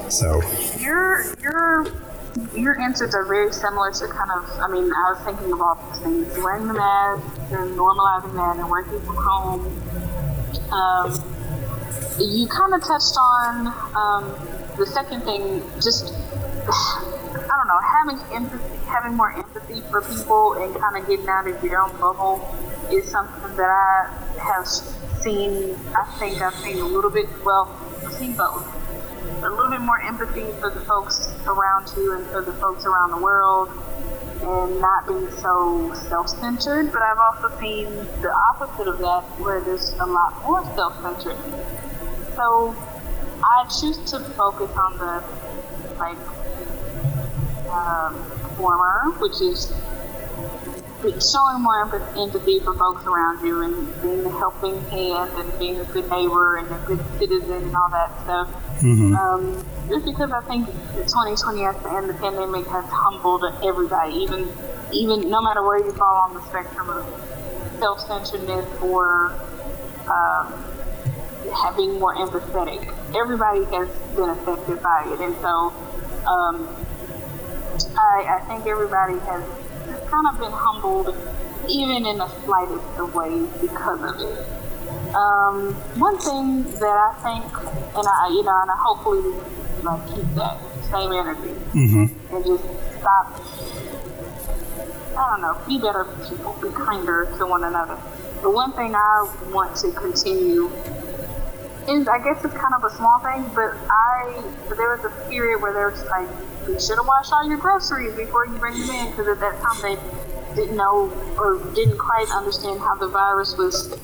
[0.09, 0.41] So
[0.79, 1.85] Your your
[2.55, 4.49] your answers are very similar to kind of.
[4.59, 8.57] I mean, I was thinking of all these things: wearing the mask and normalizing that,
[8.57, 9.61] and working from home.
[10.71, 11.13] Um,
[12.19, 16.13] you kind of touched on um, the second thing, just
[16.69, 21.47] I don't know, having empathy, having more empathy for people, and kind of getting out
[21.47, 22.55] of your own bubble
[22.91, 24.09] is something that I
[24.41, 25.75] have seen.
[25.95, 27.27] I think I've seen a little bit.
[27.43, 28.78] Well, I've seen both.
[29.41, 33.11] A little bit more empathy for the folks around you and for the folks around
[33.11, 33.69] the world,
[34.41, 36.91] and not being so self-centered.
[36.91, 37.85] But I've also seen
[38.21, 41.37] the opposite of that, where there's a lot more self-centered.
[42.35, 42.75] So
[43.43, 45.23] I choose to focus on the
[45.97, 46.17] like
[47.69, 48.15] um,
[48.57, 49.71] former, which is
[51.31, 51.81] showing more
[52.17, 56.57] empathy for folks around you and being a helping hand and being a good neighbor
[56.57, 58.49] and a good citizen and all that stuff.
[58.79, 60.67] Hmm Um, just because I think
[61.07, 64.47] 2020 has- and the pandemic has humbled everybody, even
[64.91, 67.05] even no matter where you fall on the spectrum of
[67.79, 69.33] self-centeredness or
[70.07, 70.53] um,
[71.63, 72.81] having more empathetic.
[73.15, 75.71] Everybody has been affected by it, and so
[76.27, 76.67] um,
[77.97, 79.43] I, I think everybody has
[80.09, 81.15] kind of been humbled,
[81.67, 84.45] even in the slightest of ways, because of it.
[85.15, 87.45] Um, one thing that I think,
[87.97, 89.33] and I, you know, and I hopefully
[89.83, 90.57] like keep that
[90.91, 92.63] same energy hmm and just
[92.99, 93.41] stop.
[95.17, 97.97] I don't know, be better people, be kinder to one another.
[98.41, 100.69] The one thing I want to continue
[101.87, 104.43] is, I guess it's kind of a small thing, but I
[104.75, 106.29] there was a period where there was like,
[106.67, 109.59] you should have washed all your groceries before you bring them in, because at that
[109.59, 109.97] time they
[110.55, 113.97] didn't know or didn't quite understand how the virus was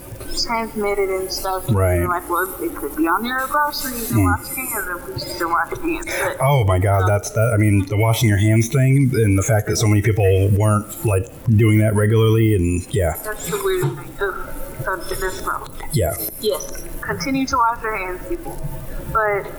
[0.44, 1.68] transmitted and stuff.
[1.68, 2.06] And Right.
[2.06, 4.26] Like, well, it could be on your groceries and hmm.
[4.26, 6.06] wash your hands, and we should wash your hands.
[6.06, 7.52] But Oh my God, that's that.
[7.54, 11.06] I mean, the washing your hands thing, and the fact that so many people weren't
[11.06, 14.18] like doing that regularly, and yeah, That's the weirdest thing.
[14.22, 14.50] Ugh.
[14.84, 15.70] So this gross.
[15.94, 18.56] yeah, Yes, continue to wash your hands, people.
[19.12, 19.50] But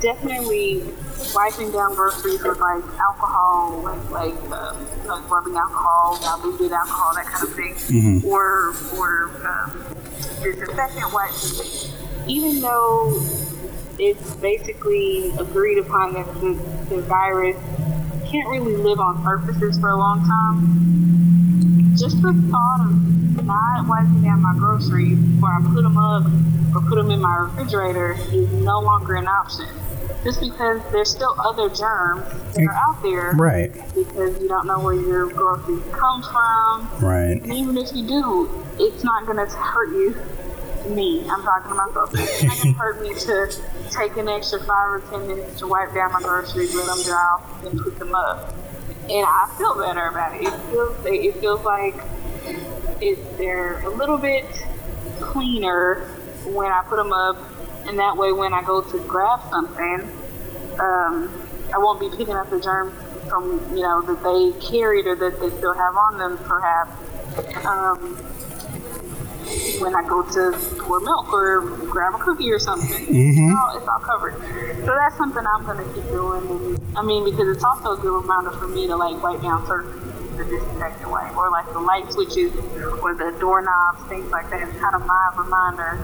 [0.00, 0.82] definitely
[1.34, 4.74] wiping down groceries with like alcohol, like like, uh,
[5.06, 7.74] like rubbing alcohol, diluted alcohol, that kind of thing,
[8.24, 9.86] or or um,
[10.42, 11.92] disinfectant wipes.
[12.26, 13.20] Even though
[13.98, 16.54] it's basically agreed upon that the,
[16.94, 17.56] the virus
[18.30, 24.22] can't really live on surfaces for a long time, just the thought of not wiping
[24.22, 26.24] down my groceries before I put them up
[26.74, 29.66] or put them in my refrigerator is no longer an option.
[30.24, 34.78] Just because there's still other germs that are out there right, because you don't know
[34.78, 36.88] where your groceries come from.
[37.00, 40.14] right, And even if you do, it's not going to hurt you.
[40.94, 42.10] Me, I'm talking to myself.
[42.14, 43.52] It's not going to hurt me to
[43.90, 47.40] take an extra five or ten minutes to wipe down my groceries, let them dry
[47.64, 48.54] and put them up.
[49.10, 50.42] And I feel better about it.
[50.42, 51.94] It feels, it feels like
[53.00, 54.44] it, they're a little bit
[55.20, 56.00] cleaner
[56.44, 57.36] when I put them up,
[57.86, 60.00] and that way when I go to grab something,
[60.78, 62.94] um, I won't be picking up the germs
[63.28, 67.66] from you know that they carried or that they still have on them, perhaps.
[67.66, 68.16] Um,
[69.80, 73.88] when I go to pour milk or grab a cookie or something, it's, all, it's
[73.88, 74.34] all covered.
[74.84, 76.48] So that's something I'm gonna keep doing.
[76.48, 79.66] And, I mean, because it's also a good reminder for me to like wipe down
[79.66, 80.11] surfaces
[80.44, 82.54] the disinfectant way, or like the light switches
[83.02, 84.62] or the doorknobs, things like that.
[84.62, 85.96] It's kind of my reminder.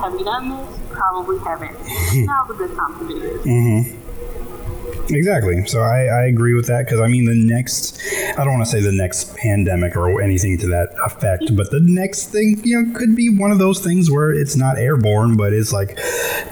[0.00, 0.78] Have you done this?
[0.90, 1.76] Probably haven't.
[2.26, 3.46] Now's a good time to do this.
[3.46, 5.14] Mm-hmm.
[5.14, 5.66] exactly.
[5.66, 8.00] So I, I agree with that because I mean, the next,
[8.36, 11.80] I don't want to say the next pandemic or anything to that effect, but the
[11.80, 15.52] next thing, you know, could be one of those things where it's not airborne, but
[15.52, 15.96] it's like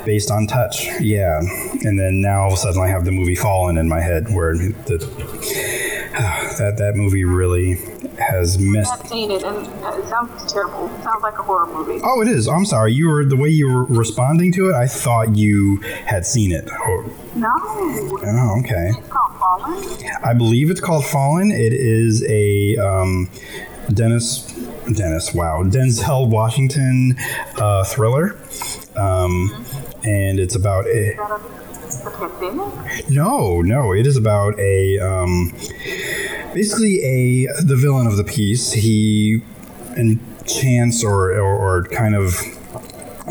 [0.04, 0.86] based on touch.
[1.00, 1.40] Yeah.
[1.82, 4.26] And then now all of a sudden I have the movie Fallen in my head
[4.30, 5.81] where the.
[6.58, 7.74] That that movie really
[8.18, 8.92] has missed.
[8.92, 10.86] I've seen it, and it sounds terrible.
[10.94, 12.00] It sounds like a horror movie.
[12.04, 12.46] Oh, it is.
[12.48, 12.92] I'm sorry.
[12.92, 14.74] You were the way you were responding to it.
[14.74, 16.68] I thought you had seen it.
[16.70, 18.90] Oh, No, oh, okay.
[18.98, 20.06] it's called Fallen.
[20.24, 21.50] I believe it's called Fallen.
[21.50, 23.28] It is a um,
[23.92, 24.42] Dennis
[24.92, 25.34] Dennis.
[25.34, 27.16] Wow, Denzel Washington
[27.56, 28.38] uh, thriller,
[28.96, 29.64] um,
[30.04, 31.16] and it's about a.
[33.10, 35.52] No, no, it is about a um,
[36.54, 38.72] basically a the villain of the piece.
[38.72, 39.42] He
[39.96, 42.40] enchants or, or or kind of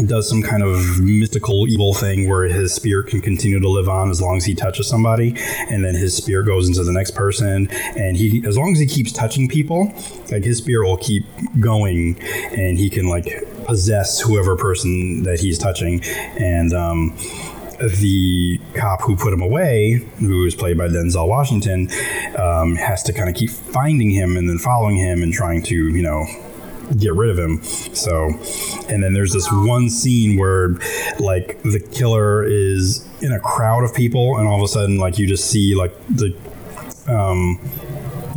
[0.05, 4.10] does some kind of mystical evil thing where his spirit can continue to live on
[4.10, 5.36] as long as he touches somebody
[5.69, 8.88] and then his spirit goes into the next person and he as long as he
[8.88, 9.93] keeps touching people
[10.31, 11.25] like his spirit will keep
[11.60, 12.17] going
[12.51, 16.01] and he can like possess whoever person that he's touching
[16.39, 17.15] and um
[17.82, 21.89] the cop who put him away, who is played by Denzel Washington,
[22.38, 25.76] um, has to kind of keep finding him and then following him and trying to,
[25.76, 26.26] you know,
[26.98, 27.63] get rid of him.
[27.63, 28.32] So,
[28.89, 30.70] and then there's this one scene where
[31.20, 35.17] like the killer is in a crowd of people, and all of a sudden, like
[35.17, 36.36] you just see like the
[37.08, 37.58] um,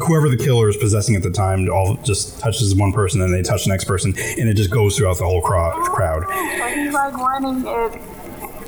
[0.07, 3.43] whoever the killer is possessing at the time all just touches one person and they
[3.43, 7.17] touch the next person and it just goes throughout the whole crowd So he's like
[7.17, 8.01] running it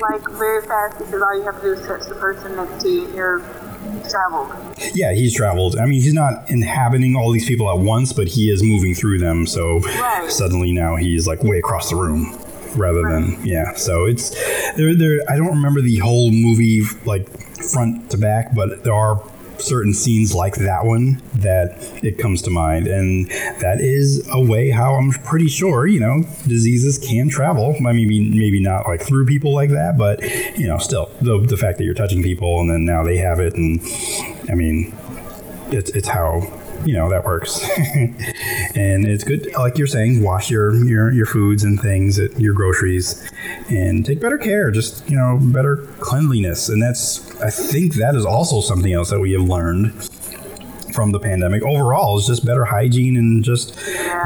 [0.01, 2.89] like very fast because all you have to do is touch the person next to
[2.89, 3.39] you and you're
[4.11, 4.53] traveled.
[4.95, 8.51] yeah he's traveled i mean he's not inhabiting all these people at once but he
[8.51, 10.31] is moving through them so Right.
[10.31, 12.37] suddenly now he's like way across the room
[12.75, 14.31] rather than yeah so it's
[14.77, 17.27] there there i don't remember the whole movie like
[17.73, 19.23] front to back but there are
[19.59, 22.87] certain scenes like that one that it comes to mind.
[22.87, 23.29] And
[23.61, 27.75] that is a way how i'm pretty sure you know diseases can travel.
[27.87, 30.23] I mean maybe not like through people like that but
[30.59, 33.41] you know still the, the fact that you're touching people and then now they have
[33.41, 33.81] it and
[34.51, 34.95] i mean
[35.69, 36.41] it's, it's how
[36.87, 37.61] you know that works.
[38.77, 43.31] And it's good like you're saying wash your your, your foods and things your groceries
[43.71, 46.69] and take better care just you know better cleanliness.
[46.69, 49.93] And that's i think that is also something else that we have learned
[50.97, 53.79] from the pandemic overall is just better hygiene and just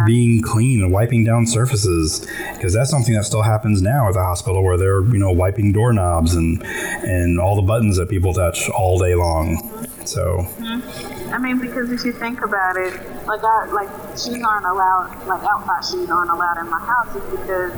[0.06, 2.26] being clean and wiping down surfaces.
[2.54, 5.72] Because that's something that still happens now at the hospital where they're you know wiping
[5.72, 9.58] doorknobs and and all the buttons that people touch all day long.
[10.06, 11.34] So mm-hmm.
[11.34, 12.94] I mean, because if you think about it,
[13.26, 17.24] like I like shoes aren't allowed, like outside shoes aren't allowed in my house, is
[17.30, 17.72] because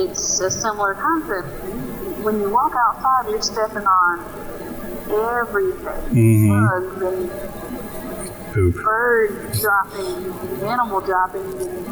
[0.00, 1.48] it's a similar concept.
[2.24, 4.49] When you walk outside, you're stepping on
[5.10, 6.50] everything, mm-hmm.
[6.50, 10.32] bugs and poop bird dropping,
[10.66, 11.86] animal dropping, and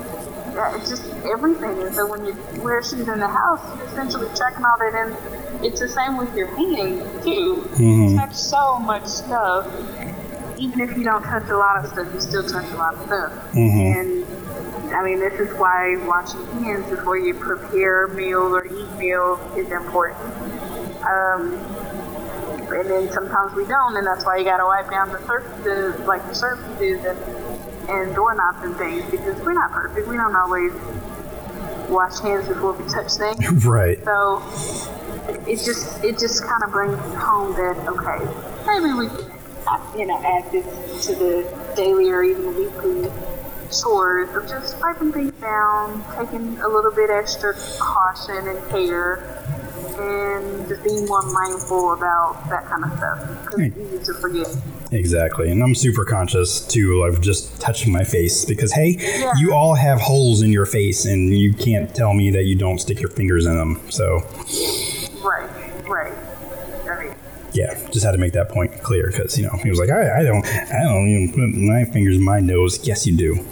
[0.55, 1.83] yeah, it's just everything.
[1.83, 5.65] And so when you wear shoes in the house, you're essentially checking all that in.
[5.65, 7.31] It's the same with your hands too.
[7.31, 8.17] You mm-hmm.
[8.17, 9.67] touch so much stuff.
[10.59, 13.03] Even if you don't touch a lot of stuff, you still touch a lot of
[13.07, 13.33] stuff.
[13.53, 14.01] Mm-hmm.
[14.01, 19.39] And I mean, this is why washing hands before you prepare meals or eat meals
[19.57, 20.33] is important.
[21.05, 21.61] Um,
[22.73, 26.27] and then sometimes we don't, and that's why you gotta wipe down the surfaces, like
[26.29, 27.19] the surfaces and,
[27.89, 30.09] and doorknobs and things, because we're not perfect.
[30.09, 30.73] We don't always
[31.89, 33.65] wash hands before we touch things.
[33.65, 34.43] right So
[35.47, 38.25] it just it just kind of brings home that okay,
[38.67, 43.11] maybe we can you know add this to the daily or even weekly
[43.71, 49.23] chores of just wiping things down, taking a little bit extra caution and care,
[49.99, 54.57] and just being more mindful about that kind of stuff because it's easy to forget.
[54.93, 55.51] Exactly.
[55.51, 59.33] And I'm super conscious too of just touching my face because, hey, Yeah.
[59.39, 62.79] you all have holes in your face and you can't tell me that you don't
[62.79, 63.81] stick your fingers in them.
[63.91, 64.21] So,
[65.23, 65.49] Right,
[65.89, 66.13] right,
[66.87, 67.17] right.
[67.53, 70.21] yeah, just had to make that point clear because, you know, he was like, I,
[70.21, 72.87] I don't, I don't even put my fingers in my nose.
[72.87, 73.45] Yes, you do.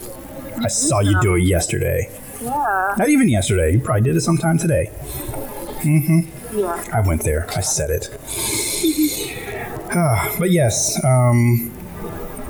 [0.62, 2.08] I saw you do it yesterday.
[2.40, 3.72] Yeah, Not even yesterday.
[3.72, 4.90] You probably did it sometime today.
[5.82, 6.20] Mm-hmm.
[6.56, 6.84] Yeah.
[6.92, 7.46] I went there.
[7.56, 8.10] I said it.
[9.98, 11.72] Ah, but yes, um,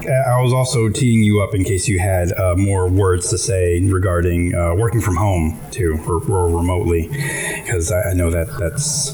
[0.09, 3.81] I was also teeing you up in case you had uh, more words to say
[3.81, 9.13] regarding uh, working from home too, or, or remotely, because I, I know that that's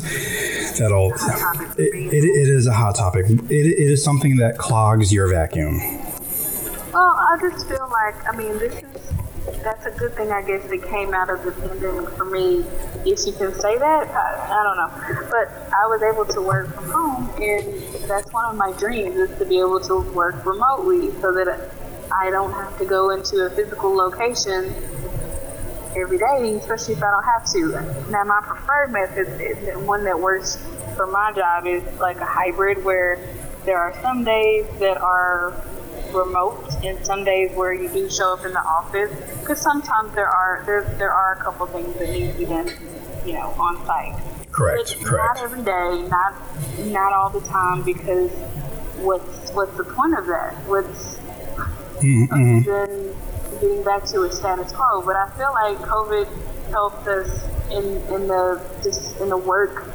[0.79, 1.13] that all.
[1.79, 3.27] It, it, it is a hot topic.
[3.29, 5.79] It, it is something that clogs your vacuum.
[6.93, 8.92] Well, I just feel like, I mean, this is,
[9.63, 12.65] that's a good thing, I guess, that came out of the pandemic for me,
[13.05, 14.09] if you can say that.
[14.11, 15.29] I, I don't know.
[15.31, 19.39] But I was able to work from home, and that's one of my dreams, is
[19.39, 21.71] to be able to work remotely so that
[22.13, 24.75] I don't have to go into a physical location
[25.97, 28.11] every day, especially if I don't have to.
[28.11, 30.57] Now, my preferred method, is one that works
[30.97, 33.19] for my job, is like a hybrid where
[33.65, 35.55] there are some days that are
[36.13, 39.11] remote and some days where you do show up in the office
[39.41, 42.69] because sometimes there are there, there are a couple things that need to be done
[43.25, 44.15] you know on site
[44.51, 44.97] Correct.
[44.99, 45.37] but Correct.
[45.37, 46.35] not every day not
[46.87, 48.31] not all the time because
[48.99, 51.19] what's what's the point of that what's
[52.03, 52.63] Mm-hmm.
[52.63, 53.15] then
[53.61, 55.03] getting back to a status quo.
[55.03, 56.27] But I feel like COVID
[56.71, 59.87] helped us in in the just in the work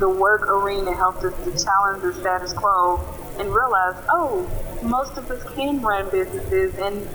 [0.00, 2.98] the work arena helped us to challenge the status quo
[3.38, 4.50] and realize, oh,
[4.82, 7.06] most of us can run businesses and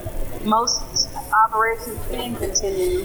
[0.45, 1.09] most
[1.45, 3.03] operations can continue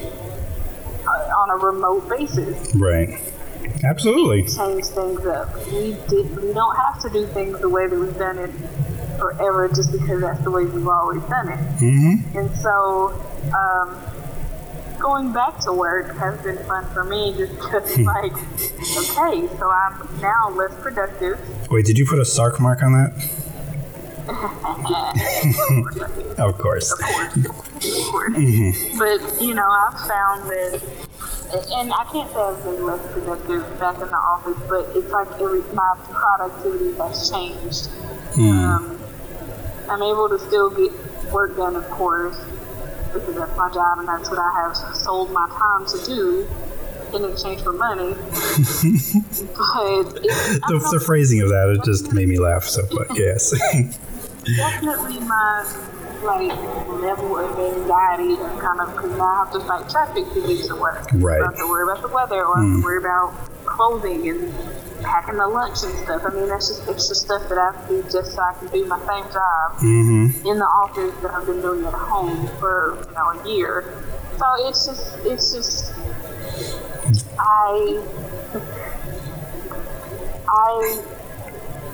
[1.07, 2.75] uh, on a remote basis.
[2.75, 3.09] Right.
[3.83, 4.43] Absolutely.
[4.43, 5.55] Change things up.
[5.73, 6.37] We did.
[6.37, 8.51] We don't have to do things the way that we've done it
[9.19, 11.59] forever, just because that's the way we've always done it.
[11.81, 12.39] Mm-hmm.
[12.39, 13.09] And so,
[13.55, 13.97] um,
[15.01, 18.03] going back to work has been fun for me just because, hmm.
[18.05, 21.39] like, okay, so I'm now less productive.
[21.71, 23.13] Wait, did you put a SarcMark on that?
[26.39, 26.93] Of course.
[26.93, 27.35] of course, of course.
[28.37, 28.99] Mm-hmm.
[28.99, 30.81] But you know, I've found that,
[31.75, 35.29] and I can't say I've been less productive back in the office, but it's like
[35.41, 37.87] every my productivity has changed.
[38.35, 38.51] Hmm.
[38.51, 39.01] Um,
[39.91, 40.93] I'm able to still get
[41.33, 42.39] work done, of course,
[43.13, 46.49] because that's my job and that's what I have sold my time to do
[47.15, 48.15] in exchange for money.
[48.15, 48.29] but
[50.23, 52.65] it's, I The, the phrasing of that it just made me laugh.
[52.65, 53.51] So, but yes.
[54.57, 55.65] definitely my
[56.23, 56.51] like
[57.01, 60.67] level of anxiety and kind of because now I have to fight traffic to get
[60.67, 61.07] to work.
[61.15, 61.41] Right.
[61.41, 62.85] I have to worry about the weather or I have to mm.
[62.85, 64.53] worry about clothing and
[65.03, 66.23] packing the lunch and stuff.
[66.27, 68.69] I mean, that's just extra stuff that I have to do just so I can
[68.69, 72.99] do my same job hmm in the office that I've been doing at home for
[73.09, 73.85] you know a year.
[74.39, 75.93] So it's just it's just
[77.39, 78.01] I
[80.49, 81.03] I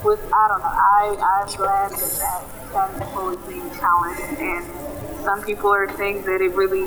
[0.04, 4.86] was I don't know I I'm glad that that that people being challenged and
[5.26, 6.86] some people are saying that it really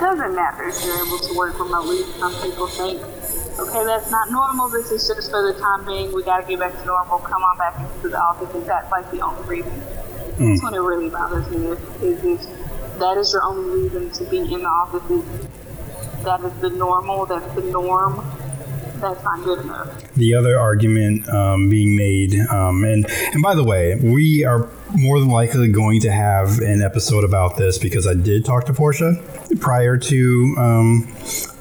[0.00, 2.02] doesn't matter if you're able to work remotely.
[2.18, 2.98] Some people think,
[3.58, 4.68] okay, that's not normal.
[4.68, 6.12] This is just for the time being.
[6.12, 7.18] We got to get back to normal.
[7.18, 8.52] Come on back into the office.
[8.54, 9.80] And that's like the only reason.
[10.38, 11.66] That's when it really bothers me.
[11.68, 15.08] Is, is if that is your only reason to be in the office.
[15.10, 15.48] Is
[16.24, 17.26] that is the normal.
[17.26, 18.24] That's the norm.
[19.00, 20.12] That's not good enough.
[20.14, 25.18] the other argument um, being made, um, and and by the way, we are more
[25.18, 29.14] than likely going to have an episode about this because I did talk to Portia
[29.60, 31.08] prior to um,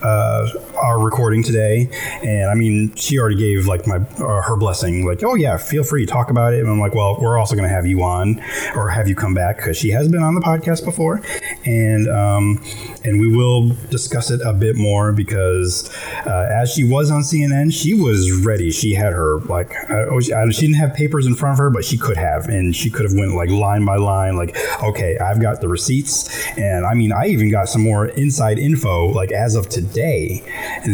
[0.01, 0.49] uh,
[0.81, 1.89] our recording today,
[2.23, 5.83] and I mean, she already gave like my uh, her blessing, like, oh yeah, feel
[5.83, 6.59] free to talk about it.
[6.59, 8.41] And I'm like, well, we're also going to have you on
[8.75, 11.21] or have you come back because she has been on the podcast before,
[11.65, 12.63] and um,
[13.03, 15.89] and we will discuss it a bit more because
[16.25, 18.71] uh, as she was on CNN, she was ready.
[18.71, 21.85] She had her like uh, oh, she didn't have papers in front of her, but
[21.85, 25.41] she could have, and she could have went like line by line, like okay, I've
[25.41, 29.55] got the receipts, and I mean, I even got some more inside info like as
[29.55, 30.41] of today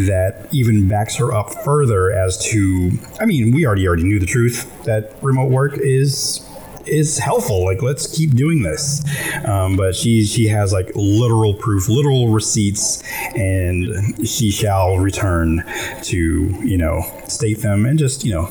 [0.06, 2.92] that even backs her up further as to.
[3.20, 6.46] I mean, we already already knew the truth that remote work is
[6.86, 7.64] is helpful.
[7.64, 9.02] Like, let's keep doing this.
[9.46, 13.02] Um, but she she has like literal proof, literal receipts,
[13.34, 15.64] and she shall return
[16.02, 16.18] to
[16.62, 18.46] you know state them and just you know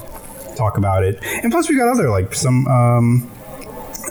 [0.56, 1.20] talk about it.
[1.44, 2.68] And plus, we got other like some.
[2.68, 3.32] Um,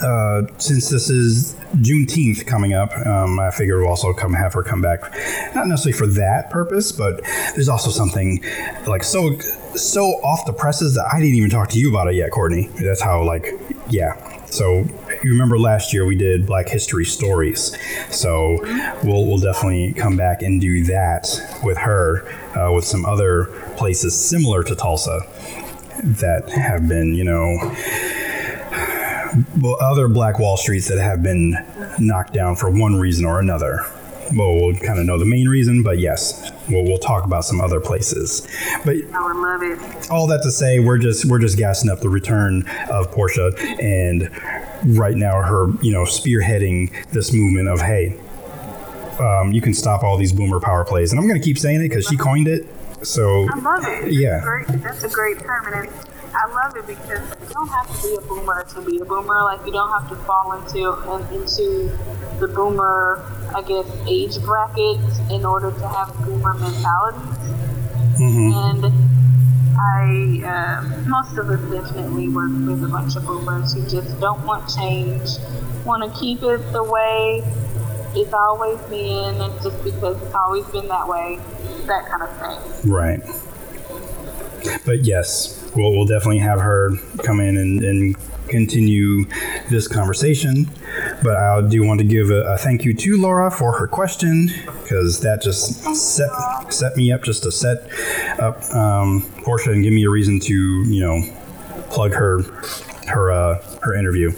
[0.03, 4.63] uh, since this is Juneteenth coming up, um, I figure we'll also come have her
[4.63, 5.03] come back,
[5.55, 7.23] not necessarily for that purpose, but
[7.55, 8.43] there's also something
[8.87, 9.39] like so
[9.75, 12.69] so off the presses that I didn't even talk to you about it yet, Courtney.
[12.81, 13.55] That's how like
[13.91, 14.25] yeah.
[14.47, 14.85] So
[15.23, 17.77] you remember last year we did Black History Stories,
[18.11, 18.59] so
[19.03, 21.29] we'll we'll definitely come back and do that
[21.63, 22.27] with her
[22.57, 23.47] uh, with some other
[23.77, 25.21] places similar to Tulsa
[26.03, 27.59] that have been you know
[29.81, 31.55] other Black Wall Streets that have been
[31.99, 33.85] knocked down for one reason or another.
[34.35, 37.63] Well, we'll kind of know the main reason, but yes, we'll, we'll talk about some
[37.63, 38.47] other places.
[38.85, 40.11] But I would love it.
[40.11, 44.31] all that to say, we're just we're just gassing up the return of Portia, and
[44.99, 48.19] right now her you know spearheading this movement of hey,
[49.19, 51.81] um, you can stop all these boomer power plays, and I'm going to keep saying
[51.81, 52.67] it because she coined it.
[53.03, 54.03] So I love it.
[54.03, 54.41] That's Yeah.
[54.43, 54.67] Great.
[54.83, 55.73] That's a great term.
[55.73, 55.89] And
[56.39, 59.43] I love it because you don't have to be a boomer to be a boomer.
[59.43, 60.95] Like, you don't have to fall into
[61.35, 61.91] into
[62.39, 63.25] the boomer,
[63.55, 65.01] I guess, age bracket
[65.33, 67.39] in order to have boomer mentalities.
[68.21, 68.85] And
[69.81, 74.45] I, uh, most of us definitely work with a bunch of boomers who just don't
[74.47, 75.29] want change,
[75.85, 77.43] want to keep it the way
[78.15, 81.39] it's always been, and just because it's always been that way,
[81.87, 82.91] that kind of thing.
[82.91, 83.21] Right.
[84.85, 86.91] But yes, we'll, we'll definitely have her
[87.23, 88.17] come in and, and
[88.49, 89.25] continue
[89.71, 90.69] this conversation.
[91.23, 94.51] But I do want to give a, a thank you to Laura for her question
[94.83, 96.31] because that just set
[96.73, 97.79] set me up just to set
[98.41, 101.23] up um, Portia and give me a reason to you know
[101.91, 102.43] plug her
[103.07, 104.33] her uh, her interview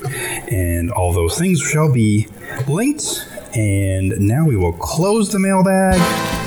[0.51, 2.28] and all those things shall be
[2.68, 3.26] linked.
[3.55, 6.39] And now we will close the mailbag.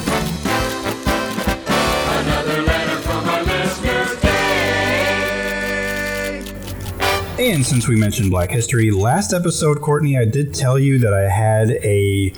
[7.39, 11.21] And since we mentioned Black History, last episode, Courtney, I did tell you that I
[11.27, 12.31] had a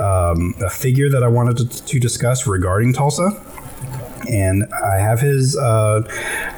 [0.00, 3.30] um, a figure that I wanted to, to discuss regarding Tulsa,
[4.28, 6.02] and I have his uh,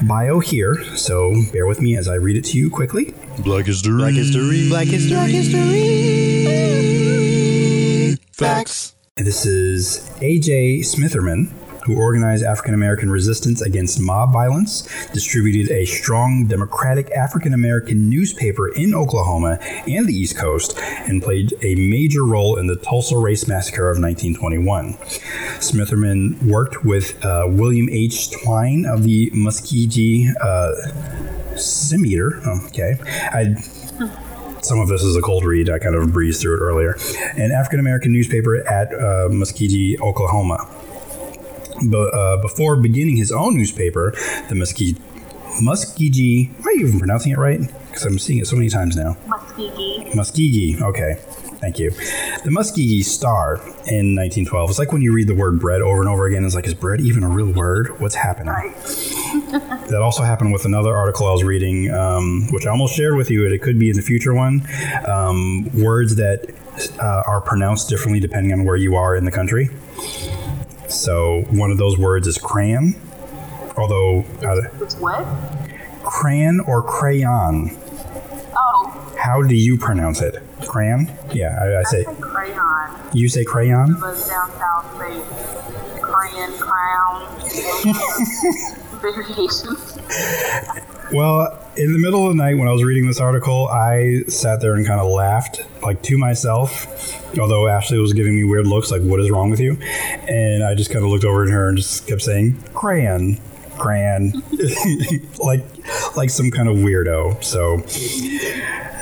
[0.09, 0.83] bio here.
[0.97, 3.13] So bear with me as I read it to you quickly.
[3.41, 3.99] Black history.
[3.99, 4.69] Black history.
[4.71, 5.15] Black history.
[5.15, 6.33] Black history.
[8.33, 8.95] Facts.
[9.17, 11.53] This is AJ Smitherman.
[11.85, 18.69] Who organized African American resistance against mob violence, distributed a strong Democratic African American newspaper
[18.69, 23.47] in Oklahoma and the East Coast, and played a major role in the Tulsa Race
[23.49, 24.95] Massacre of 1921.
[25.59, 28.31] Smitherman worked with uh, William H.
[28.31, 30.73] Twine of the Muskegee uh,
[32.69, 32.97] okay.
[33.33, 33.55] I
[34.63, 35.69] some of this is a cold read.
[35.69, 36.97] I kind of breezed through it earlier.
[37.37, 40.69] An African American newspaper at uh, Muskegee, Oklahoma.
[41.85, 44.13] But uh, before beginning his own newspaper,
[44.49, 44.97] the Muskegee,
[45.61, 47.61] Muskegee, am I even pronouncing it right?
[47.89, 49.17] Because I'm seeing it so many times now.
[49.27, 50.15] Muskegee.
[50.15, 50.83] Muskegee.
[50.83, 51.17] Okay.
[51.63, 51.91] Thank you.
[51.91, 54.71] The Muskegee Star in 1912.
[54.71, 56.45] It's like when you read the word bread over and over again.
[56.45, 58.01] It's like, is bread even a real word?
[58.01, 58.53] What's happening?
[59.53, 63.31] That also happened with another article I was reading, um, which I almost shared with
[63.31, 63.45] you.
[63.45, 64.67] It could be in the future one.
[65.07, 66.55] Um, words that
[66.99, 69.69] uh, are pronounced differently depending on where you are in the country.
[70.93, 72.95] So one of those words is crayon,
[73.77, 75.25] although uh, It's what?
[76.05, 77.71] crayon or crayon.
[78.57, 80.43] Oh, How do you pronounce it?
[80.67, 81.11] Crayon?
[81.33, 82.91] Yeah, I, I I say say crayon.
[83.15, 83.95] you say crayon.
[84.01, 85.21] Down south say
[86.01, 87.27] crayon, crown,
[89.01, 89.99] variations.
[91.13, 94.63] Well, in the middle of the night when I was reading this article, I sat
[94.63, 97.39] there and kind of laughed, like to myself.
[97.39, 99.77] Although Ashley was giving me weird looks, like, what is wrong with you?
[100.27, 103.39] And I just kind of looked over at her and just kept saying, crayon,
[103.77, 104.43] crayon,
[105.39, 105.65] like,
[106.17, 107.45] like some kind of weirdo.
[107.45, 107.83] So,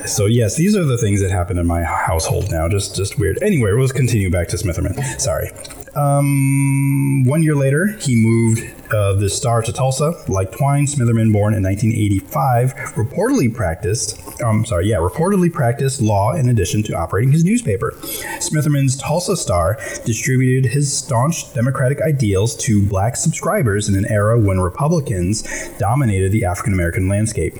[0.04, 2.68] so yes, these are the things that happen in my household now.
[2.68, 3.40] Just, just weird.
[3.40, 5.20] Anyway, let's continue back to Smitherman.
[5.20, 5.50] Sorry.
[5.94, 10.12] Um, one year later, he moved uh, the Star to Tulsa.
[10.28, 14.20] Like Twine, Smitherman, born in 1985, reportedly practiced.
[14.43, 17.93] Um, sorry, yeah, reportedly practiced law in addition to operating his newspaper.
[18.38, 24.61] Smitherman's Tulsa Star distributed his staunch Democratic ideals to black subscribers in an era when
[24.61, 25.43] Republicans
[25.78, 27.55] dominated the African American landscape.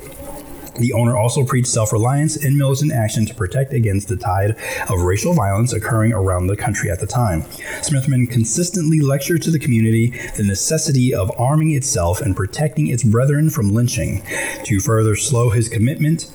[0.79, 4.57] The owner also preached self reliance and militant action to protect against the tide
[4.89, 7.43] of racial violence occurring around the country at the time.
[7.83, 13.51] Smithman consistently lectured to the community the necessity of arming itself and protecting its brethren
[13.51, 14.23] from lynching.
[14.65, 16.31] To further slow his commitment,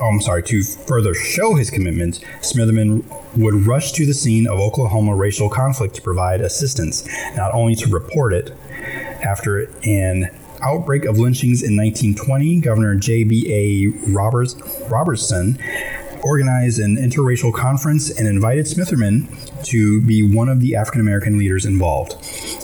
[0.00, 3.04] oh, I'm sorry, to further show his commitment, Smitherman
[3.36, 7.06] would rush to the scene of Oklahoma racial conflict to provide assistance,
[7.36, 8.52] not only to report it.
[9.22, 10.30] After an
[10.62, 13.88] outbreak of lynchings in 1920, Governor J.B.A.
[14.10, 14.56] Roberts,
[14.88, 15.58] Robertson
[16.22, 19.28] organized an interracial conference and invited Smitherman
[19.66, 22.12] to be one of the African American leaders involved.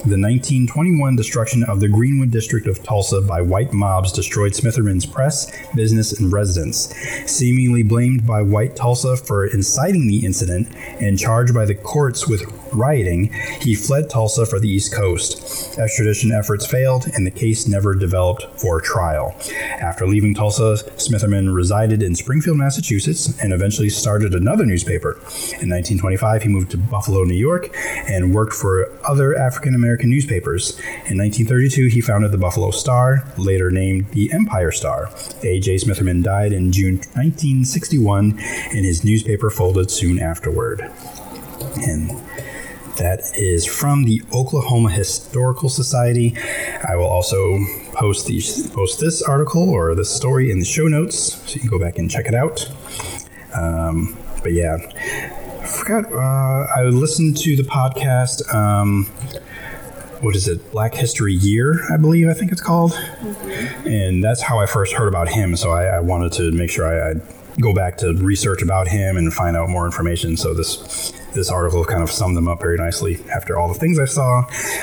[0.04, 5.50] The 1921 destruction of the Greenwood district of Tulsa by white mobs destroyed Smitherman's press,
[5.74, 6.94] business, and residence.
[7.26, 10.68] Seemingly blamed by white Tulsa for inciting the incident
[11.00, 12.42] and charged by the courts with
[12.72, 15.78] rioting, he fled Tulsa for the East Coast.
[15.78, 19.34] Extradition efforts failed, and the case never developed for trial.
[19.80, 25.12] After leaving Tulsa, Smitherman resided in Springfield, Massachusetts, and eventually started another newspaper.
[25.60, 27.74] In 1925, he moved to Buffalo, New York,
[28.06, 30.78] and worked for other African American newspapers.
[31.08, 35.10] In 1932, he founded the Buffalo Star, later named the Empire Star.
[35.42, 35.76] A.J.
[35.76, 40.82] Smitherman died in June 1961, and his newspaper folded soon afterward.
[41.80, 42.10] And
[42.98, 46.36] that is from the Oklahoma Historical Society.
[46.86, 47.58] I will also
[47.94, 48.42] post the
[48.74, 51.96] post this article or this story in the show notes, so you can go back
[51.96, 52.70] and check it out.
[53.54, 54.76] Um, but yeah,
[55.72, 56.12] forgot.
[56.12, 58.52] Uh, I listened to the podcast.
[58.54, 59.06] Um,
[60.20, 60.70] what is it?
[60.70, 62.28] Black History Year, I believe.
[62.28, 62.92] I think it's called,
[63.84, 65.56] and that's how I first heard about him.
[65.56, 67.14] So I, I wanted to make sure I, I
[67.60, 70.36] go back to research about him and find out more information.
[70.36, 73.98] So this this article kind of summed them up very nicely after all the things
[73.98, 74.42] I saw.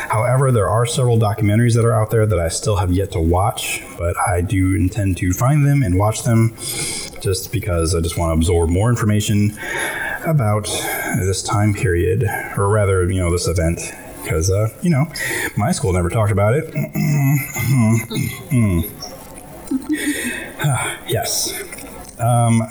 [0.10, 3.20] However, there are several documentaries that are out there that I still have yet to
[3.20, 6.56] watch, but I do intend to find them and watch them
[7.22, 9.58] just because I just want to absorb more information
[10.26, 10.66] about
[11.18, 12.24] this time period,
[12.58, 13.80] or rather, you know, this event.
[14.22, 15.06] Because, uh, you know,
[15.58, 16.66] my school never talked about it.
[21.08, 21.54] yes.
[22.20, 22.62] Um,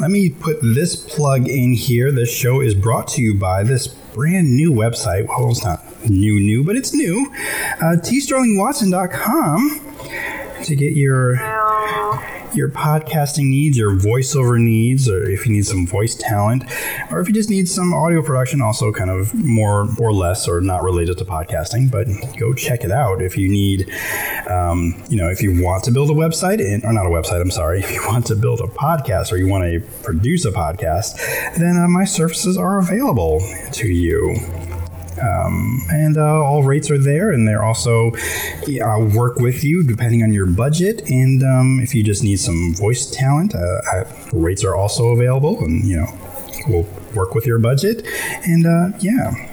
[0.00, 2.12] let me put this plug in here.
[2.12, 5.28] This show is brought to you by this brand new website.
[5.28, 7.32] Well, it's not new, new, but it's new.
[7.80, 9.80] Uh, tsterlingwatson.com
[10.64, 11.36] to get your
[12.54, 16.64] your podcasting needs, your voiceover needs, or if you need some voice talent,
[17.10, 20.60] or if you just need some audio production, also kind of more or less or
[20.60, 22.06] not related to podcasting, but
[22.38, 23.90] go check it out if you need,
[24.48, 27.50] um, you know, if you want to build a website, or not a website, I'm
[27.50, 31.16] sorry, if you want to build a podcast or you want to produce a podcast,
[31.56, 33.40] then uh, my services are available
[33.72, 34.69] to you.
[35.22, 40.22] Um, and uh, all rates are there, and they're also uh, work with you depending
[40.22, 41.08] on your budget.
[41.10, 45.62] And um, if you just need some voice talent, uh, uh, rates are also available,
[45.64, 46.06] and you know
[46.68, 48.06] we'll work with your budget.
[48.44, 49.49] And uh, yeah,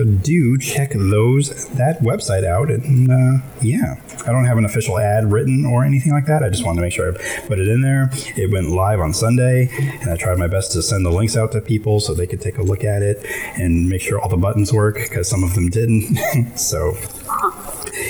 [0.00, 3.96] so do check those that website out, and uh, yeah,
[4.26, 6.42] I don't have an official ad written or anything like that.
[6.42, 8.08] I just wanted to make sure I put it in there.
[8.34, 9.68] It went live on Sunday,
[10.00, 12.40] and I tried my best to send the links out to people so they could
[12.40, 13.26] take a look at it
[13.60, 16.16] and make sure all the buttons work because some of them didn't.
[16.56, 16.96] so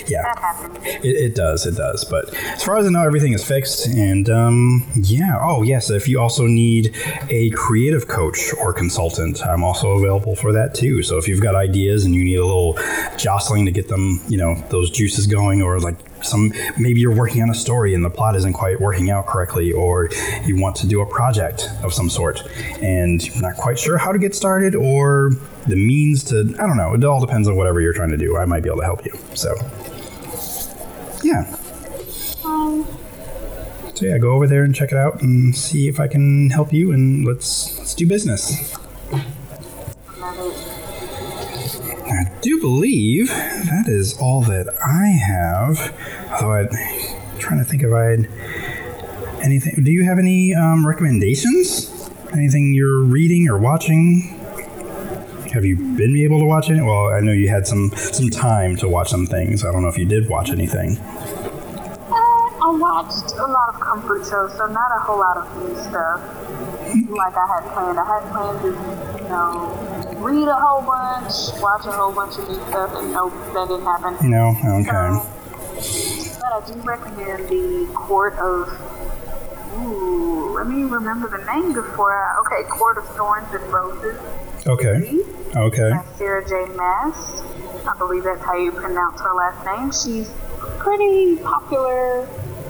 [0.09, 0.33] yeah,
[1.03, 2.05] it, it does, it does.
[2.05, 3.87] But as far as I know, everything is fixed.
[3.87, 6.95] And um, yeah, oh yes, if you also need
[7.29, 11.03] a creative coach or consultant, I'm also available for that too.
[11.03, 12.79] So if you've got ideas and you need a little
[13.17, 17.43] jostling to get them, you know, those juices going, or like some maybe you're working
[17.43, 20.09] on a story and the plot isn't quite working out correctly, or
[20.45, 22.43] you want to do a project of some sort
[22.83, 25.31] and you're not quite sure how to get started or
[25.67, 28.37] the means to, I don't know, it all depends on whatever you're trying to do.
[28.37, 29.13] I might be able to help you.
[29.35, 29.55] So.
[31.23, 31.57] Yeah.
[32.45, 32.87] Um.
[33.95, 36.73] So yeah, go over there and check it out and see if I can help
[36.73, 38.75] you and let's let's do business.
[42.41, 45.95] Do believe that is all that I have.
[46.33, 46.69] Although I'm
[47.39, 48.29] trying to think if I had
[49.43, 49.83] anything.
[49.85, 52.11] Do you have any um, recommendations?
[52.33, 54.37] Anything you're reading or watching?
[55.53, 56.81] Have you been able to watch any?
[56.81, 59.65] Well, I know you had some some time to watch some things.
[59.65, 60.97] I don't know if you did watch anything.
[60.99, 65.75] Uh, I watched a lot of comfort shows, so not a whole lot of new
[65.83, 66.21] stuff
[67.11, 67.99] like I had planned.
[67.99, 69.90] I had planned to, you know,
[70.21, 73.85] read a whole bunch, watch a whole bunch of new stuff, and nope, that didn't
[73.85, 74.31] happen.
[74.31, 75.81] No, okay.
[75.81, 78.69] So, but I do recommend the Court of.
[79.81, 82.39] Ooh, let me remember the name before I.
[82.41, 84.21] Okay, Court of Thorns and Roses.
[84.67, 85.23] Okay.
[85.57, 85.91] Okay.
[85.91, 86.73] by Sarah J.
[86.77, 87.43] Maas.
[87.87, 89.91] I believe that's how you pronounce her last name.
[89.91, 90.31] She's
[90.79, 92.29] pretty popular,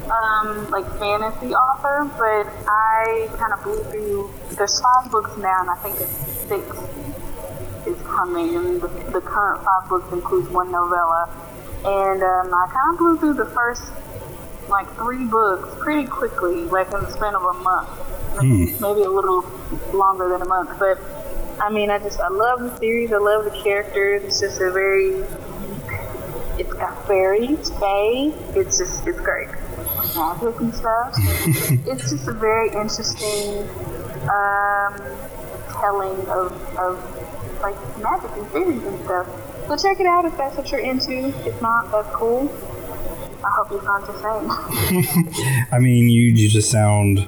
[0.09, 4.31] um, like fantasy author, but I kind of blew through.
[4.55, 6.15] There's five books now, and I think it's
[6.47, 6.65] six
[8.11, 11.29] coming, and the, the current five books includes one novella.
[11.83, 13.83] And um, I kind of blew through the first
[14.69, 17.89] like three books pretty quickly, like in the span of a month,
[18.79, 19.41] maybe a little
[19.93, 20.77] longer than a month.
[20.79, 20.99] But
[21.59, 23.11] I mean, I just I love the series.
[23.11, 24.23] I love the characters.
[24.23, 25.23] It's just a very
[26.57, 28.31] it's got fairies, fae.
[28.55, 29.49] It's just it's great.
[30.15, 31.13] Magic and stuff.
[31.87, 33.67] it's just a very interesting
[34.29, 34.93] um,
[35.71, 37.30] telling of of
[37.61, 39.27] like magic and fairies and stuff.
[39.67, 41.27] So check it out if that's what you're into.
[41.47, 42.49] If not, that's cool.
[43.43, 45.65] I hope you find the same.
[45.71, 47.27] I mean, you you just sound.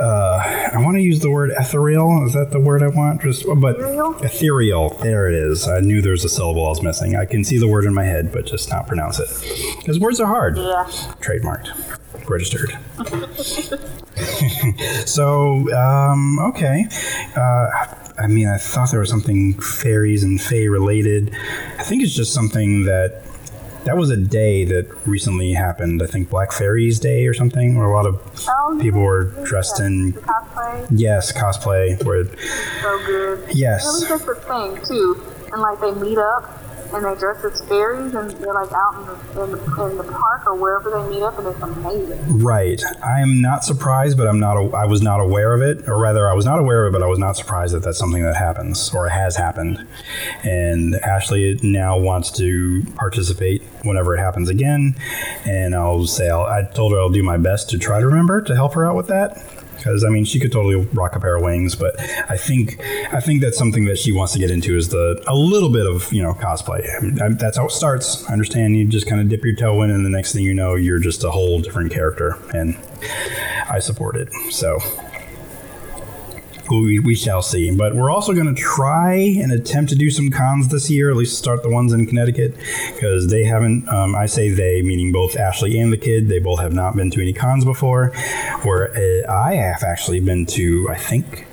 [0.00, 2.24] Uh, I want to use the word ethereal.
[2.26, 3.20] Is that the word I want?
[3.22, 4.14] Just, but Ethereal?
[4.24, 4.88] ethereal.
[5.02, 5.68] There it is.
[5.68, 7.14] I knew there was a syllable I was missing.
[7.14, 9.28] I can see the word in my head, but just not pronounce it
[9.78, 10.56] because words are hard.
[10.56, 10.84] Yeah.
[11.20, 11.68] Trademarked,
[12.28, 12.76] registered.
[15.06, 16.86] so, um, okay.
[17.36, 17.68] Uh,
[18.18, 21.34] I mean, I thought there was something fairies and fae related.
[21.78, 23.22] I think it's just something that
[23.84, 26.02] that was a day that recently happened.
[26.02, 29.78] I think Black Fairies Day or something, where a lot of Oh, people were dressed
[29.80, 30.86] in cosplay.
[30.90, 32.02] yes cosplay.
[32.04, 32.24] Where
[32.80, 33.44] so good.
[33.54, 33.86] Yes.
[33.86, 35.22] I think that's the thing too.
[35.52, 36.63] And like they meet up
[36.94, 40.04] and they dress as fairies and they're like out in the, in the in the
[40.04, 42.38] park or wherever they meet up and it's amazing.
[42.38, 42.80] Right.
[43.04, 44.56] I am not surprised, but I'm not.
[44.56, 46.98] A, I was not aware of it, or rather, I was not aware of it,
[46.98, 49.86] but I was not surprised that that's something that happens or has happened.
[50.42, 54.96] And Ashley now wants to participate whenever it happens again.
[55.44, 58.40] And I'll say I'll, I told her I'll do my best to try to remember
[58.42, 59.63] to help her out with that.
[59.84, 61.94] Because I mean, she could totally rock a pair of wings, but
[62.30, 62.80] I think
[63.12, 65.84] I think that's something that she wants to get into is the a little bit
[65.86, 66.88] of you know cosplay.
[66.96, 68.24] I mean, I- that's how it starts.
[68.28, 70.54] I understand you just kind of dip your toe in, and the next thing you
[70.54, 72.78] know, you're just a whole different character, and
[73.68, 74.28] I support it.
[74.50, 74.78] So
[76.70, 77.70] we, we shall see.
[77.70, 81.16] But we're also going to try and attempt to do some cons this year, at
[81.16, 82.56] least start the ones in Connecticut,
[82.94, 86.60] because they haven't, um, I say they, meaning both Ashley and the kid, they both
[86.60, 88.08] have not been to any cons before.
[88.62, 91.46] Where uh, I have actually been to, I think,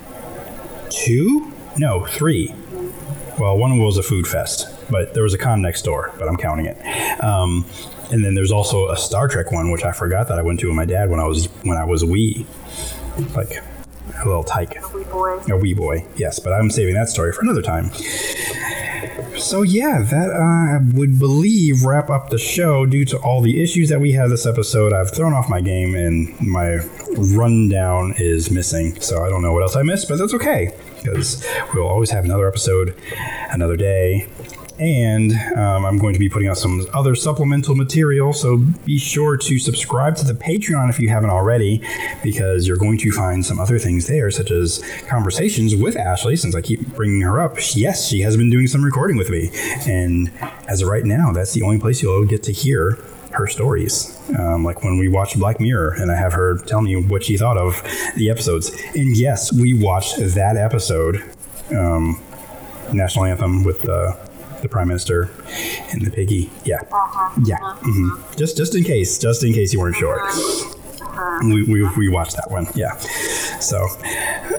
[0.90, 1.52] two?
[1.78, 2.54] No, three.
[3.40, 6.38] Well, one was a food fest, but there was a con next door, but I'm
[6.38, 6.78] counting it.
[7.24, 7.66] Um,
[8.12, 10.68] and then there's also a Star Trek one, which I forgot that I went to
[10.68, 12.46] with my dad when I was when I was wee,
[13.36, 13.64] like
[14.24, 14.76] a little tyke.
[14.94, 15.40] We boy.
[15.50, 17.92] A wee boy, yes, but I'm saving that story for another time.
[19.38, 22.86] So yeah, that uh, I would believe wrap up the show.
[22.86, 25.96] Due to all the issues that we had this episode, I've thrown off my game
[25.96, 26.80] and my
[27.18, 29.00] rundown is missing.
[29.02, 30.72] So I don't know what else I missed, but that's okay
[31.04, 32.96] because we'll always have another episode,
[33.50, 34.28] another day.
[34.82, 38.34] And um, I'm going to be putting out some other supplemental material.
[38.34, 41.88] So be sure to subscribe to the Patreon if you haven't already,
[42.24, 46.56] because you're going to find some other things there, such as conversations with Ashley, since
[46.56, 47.58] I keep bringing her up.
[47.76, 49.52] Yes, she has been doing some recording with me.
[49.86, 50.32] And
[50.68, 52.98] as of right now, that's the only place you'll get to hear
[53.34, 54.20] her stories.
[54.38, 57.38] Um, like when we watched Black Mirror, and I have her tell me what she
[57.38, 57.84] thought of
[58.16, 58.72] the episodes.
[58.96, 61.24] And yes, we watched that episode,
[61.70, 62.20] um,
[62.92, 64.31] National Anthem with the
[64.62, 65.30] the Prime Minister
[65.92, 66.50] and the piggy.
[66.66, 66.80] Yeah,
[67.46, 67.58] yeah.
[67.82, 70.20] hmm Just just in case, just in case you weren't sure.
[71.44, 72.96] We, we, we watched that one, yeah.
[73.60, 73.86] So,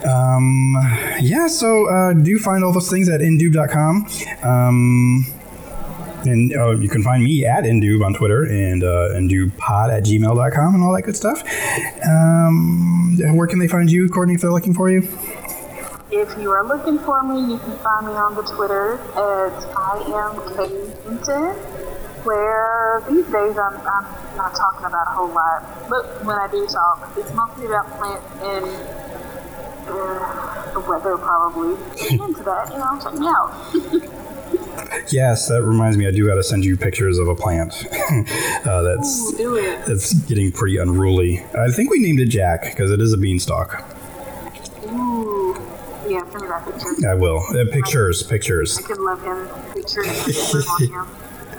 [0.09, 0.75] um,
[1.21, 4.07] yeah, so uh, do find all those things at indoob.com.
[4.43, 5.27] Um,
[6.25, 10.75] and uh, you can find me at Indoob on Twitter and uh, indoobpod at gmail.com
[10.75, 11.43] and all that good stuff.
[12.09, 15.03] Um, where can they find you, Courtney, if they're looking for you?
[16.15, 19.97] If you are looking for me, you can find me on the Twitter at I
[20.13, 20.37] am
[21.09, 21.57] Hinton,
[22.25, 26.67] where these days I'm, I'm not talking about a whole lot, but when I do
[26.67, 28.65] talk, it's mostly about plants and
[29.89, 31.73] uh, the weather, probably.
[32.11, 34.19] Into that, you know, check me out.
[35.11, 36.07] Yes, that reminds me.
[36.07, 37.73] I do got to send you pictures of a plant
[38.67, 39.85] uh, that's Ooh, do it.
[39.87, 41.43] that's getting pretty unruly.
[41.59, 43.83] I think we named it Jack because it is a beanstalk.
[44.87, 45.55] Ooh.
[46.09, 47.09] Yeah, send me that picture.
[47.09, 47.43] I will.
[47.49, 49.49] Uh, pictures, pictures I could love him.
[49.73, 50.67] Pictures.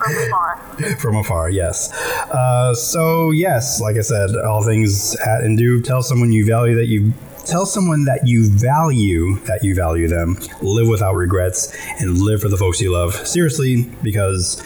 [0.04, 0.58] From afar.
[1.00, 1.50] from afar.
[1.50, 1.94] Yes.
[2.30, 5.82] Uh, so yes, like I said, all things at and do.
[5.82, 7.14] Tell someone you value that you.
[7.46, 10.38] Tell someone that you value that you value them.
[10.62, 13.14] Live without regrets and live for the folks you love.
[13.14, 14.62] Seriously, because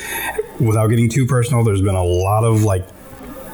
[0.60, 2.88] without getting too personal, there's been a lot of like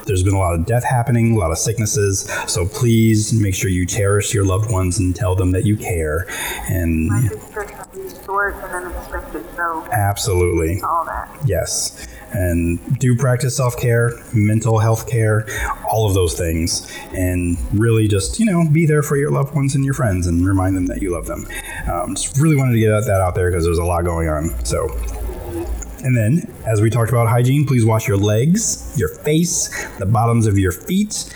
[0.06, 2.22] there's been a lot of death happening, a lot of sicknesses.
[2.48, 6.26] So please make sure you cherish your loved ones and tell them that you care.
[6.70, 11.30] And Life is just short and unexpected, so absolutely, all that.
[11.46, 12.08] yes.
[12.36, 15.46] And do practice self care, mental health care,
[15.88, 16.92] all of those things.
[17.14, 20.46] And really just, you know, be there for your loved ones and your friends and
[20.46, 21.46] remind them that you love them.
[21.92, 24.66] Um, just really wanted to get that out there because there's a lot going on.
[24.66, 24.88] So
[26.04, 30.46] and then, as we talked about hygiene, please wash your legs, your face, the bottoms
[30.46, 31.34] of your feet,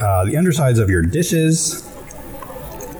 [0.00, 1.88] uh, the undersides of your dishes,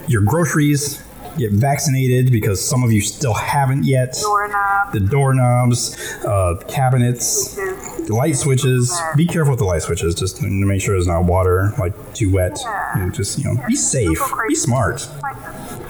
[0.09, 1.03] your groceries.
[1.39, 4.18] Get vaccinated because some of you still haven't yet.
[4.20, 4.93] Doorknob.
[4.93, 8.95] The doorknobs, uh, cabinets, the light switches.
[9.16, 12.30] Be careful with the light switches, just to make sure there's not water like too
[12.30, 12.59] wet.
[12.97, 15.09] You know, just you know, be safe, be smart.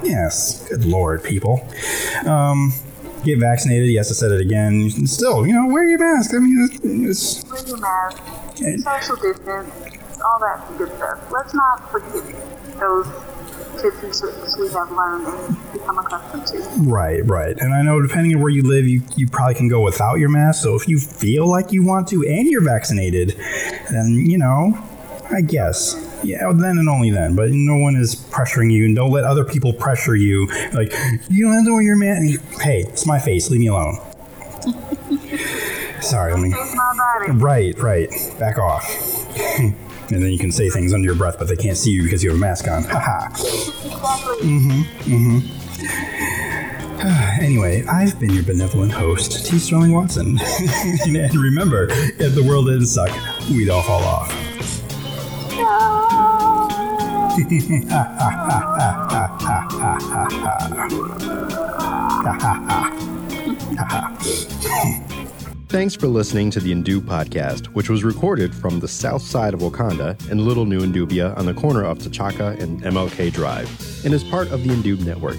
[0.04, 1.68] Yes, good lord, people.
[2.24, 2.72] Um,
[3.24, 3.90] get vaccinated.
[3.90, 4.90] Yes, I said it again.
[5.06, 6.34] Still, you know, wear your mask.
[6.34, 6.68] I mean,
[7.08, 8.18] it's, Wear your mask.
[8.56, 9.70] Social distance.
[10.24, 11.30] All that good stuff.
[11.32, 13.06] Let's not forget those
[13.80, 16.82] tips and tricks we have learned and become accustomed to.
[16.82, 17.56] right, right.
[17.58, 20.28] And I know depending on where you live, you, you probably can go without your
[20.28, 20.62] mask.
[20.62, 23.36] So if you feel like you want to and you're vaccinated,
[23.90, 24.78] then you know,
[25.30, 25.94] I guess.
[26.22, 27.34] Yeah, then and only then.
[27.34, 30.46] But no one is pressuring you, and don't let other people pressure you.
[30.72, 30.92] Like
[31.28, 32.40] you don't have to wear your mask.
[32.60, 33.50] Hey, it's my face.
[33.50, 33.98] Leave me alone.
[36.00, 36.48] Sorry, let me.
[36.48, 37.32] It's my body.
[37.38, 38.10] Right, right.
[38.38, 38.84] Back off.
[39.58, 42.22] and then you can say things under your breath, but they can't see you because
[42.22, 42.84] you have a mask on.
[42.84, 43.26] Haha.
[43.28, 44.48] Exactly.
[44.48, 45.58] Mm-hmm, mm-hmm.
[47.42, 49.58] Anyway, I've been your benevolent host, T.
[49.58, 50.38] Sterling Watson.
[51.04, 53.10] and remember, if the world didn't suck,
[53.50, 54.51] we'd all fall off.
[65.68, 69.60] Thanks for listening to the Indu podcast, which was recorded from the south side of
[69.60, 73.66] Wakanda in Little New Indoobia on the corner of T'Chaka and MLK Drive,
[74.04, 75.38] and is part of the Indoob network.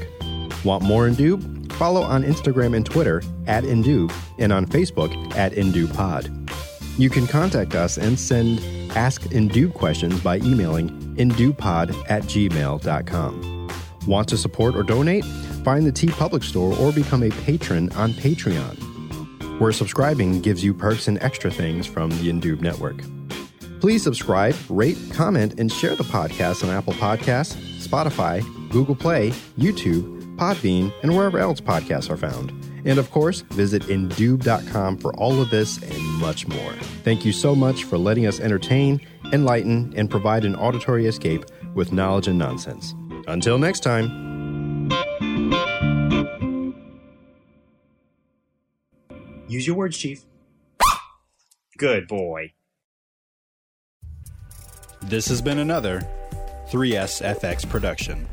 [0.66, 1.72] Want more Indoob?
[1.74, 6.50] Follow on Instagram and Twitter at Indoob and on Facebook at InduPod.
[6.98, 8.62] You can contact us and send
[8.96, 13.70] Ask Indoob questions by emailing indupod at gmail.com.
[14.07, 15.26] Want to support or donate?
[15.64, 18.93] Find the TeePublic Store or become a patron on Patreon
[19.59, 23.01] where subscribing gives you perks and extra things from the Indoob network.
[23.80, 27.55] Please subscribe, rate, comment, and share the podcast on Apple Podcasts,
[27.86, 32.51] Spotify, Google Play, YouTube, Podbean, and wherever else podcasts are found.
[32.86, 36.74] And of course, visit Indoob.com for all of this and much more.
[37.03, 38.99] Thank you so much for letting us entertain,
[39.32, 42.94] enlighten, and provide an auditory escape with knowledge and nonsense.
[43.28, 44.90] Until next time.
[49.48, 50.24] Use your words, Chief.
[51.78, 52.54] Good boy.
[55.04, 56.02] This has been another
[56.70, 58.28] 3SFX production.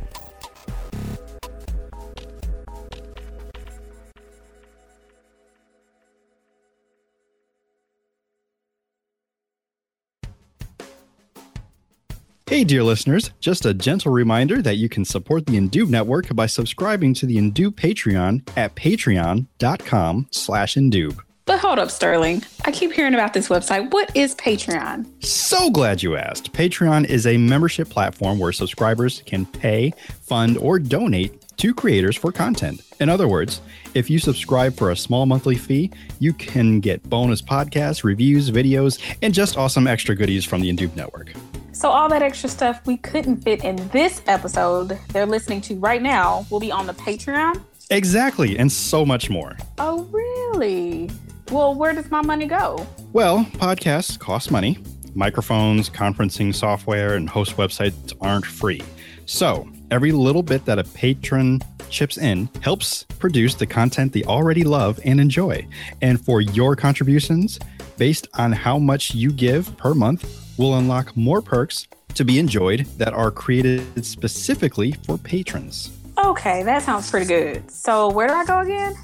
[12.60, 16.44] Hey, dear listeners, just a gentle reminder that you can support the Indoob Network by
[16.44, 21.18] subscribing to the Indoob Patreon at patreon.com slash Indoob.
[21.46, 22.44] But hold up, Sterling.
[22.66, 23.90] I keep hearing about this website.
[23.90, 25.24] What is Patreon?
[25.24, 26.52] So glad you asked.
[26.52, 32.32] Patreon is a membership platform where subscribers can pay, fund, or donate to creators for
[32.32, 32.80] content.
[33.00, 33.60] In other words,
[33.92, 38.98] if you subscribe for a small monthly fee, you can get bonus podcasts, reviews, videos,
[39.20, 41.32] and just awesome extra goodies from the Indoob Network.
[41.72, 46.02] So, all that extra stuff we couldn't fit in this episode they're listening to right
[46.02, 47.62] now will be on the Patreon?
[47.90, 49.56] Exactly, and so much more.
[49.78, 51.10] Oh, really?
[51.50, 52.86] Well, where does my money go?
[53.12, 54.78] Well, podcasts cost money.
[55.14, 58.82] Microphones, conferencing software, and host websites aren't free.
[59.26, 64.64] So, every little bit that a patron chips in helps produce the content they already
[64.64, 65.66] love and enjoy.
[66.00, 67.58] And for your contributions,
[67.98, 72.86] based on how much you give per month, we'll unlock more perks to be enjoyed
[72.98, 75.90] that are created specifically for patrons.
[76.18, 77.70] Okay, that sounds pretty good.
[77.70, 78.94] So, where do I go again?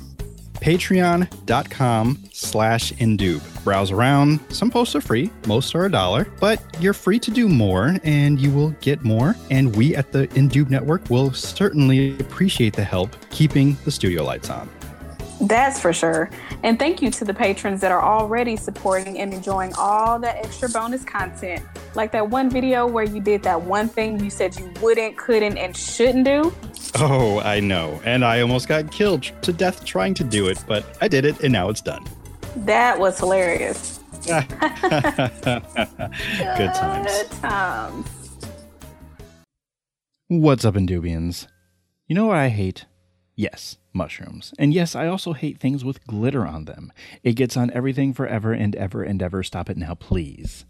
[0.57, 3.43] patreon.com slash indoob.
[3.65, 4.41] Browse around.
[4.49, 8.39] Some posts are free most are a dollar but you're free to do more and
[8.39, 9.37] you will get more.
[9.51, 14.51] And we at the indoob network will certainly appreciate the help keeping the studio lights
[14.51, 14.69] on
[15.41, 16.31] That's for sure.
[16.63, 20.69] And thank you to the patrons that are already supporting and enjoying all that extra
[20.69, 21.63] bonus content.
[21.95, 25.59] Like that one video where you did that one thing you said you wouldn't, couldn't,
[25.59, 26.53] and shouldn't do.
[26.99, 30.97] oh i know and i almost got killed to death trying to do it but
[31.03, 32.03] i did it and now it's done
[32.65, 34.01] That was hilarious.
[34.27, 34.49] good
[36.75, 38.07] times Good times.
[40.29, 41.47] What's up, Indoobians?
[42.09, 42.87] You know what I hate?
[43.37, 44.55] Yes, mushrooms.
[44.59, 46.91] And yes, I also hate things with glitter on them.
[47.23, 49.43] It gets on everything forever and ever and ever.
[49.43, 50.65] Stop it now, please.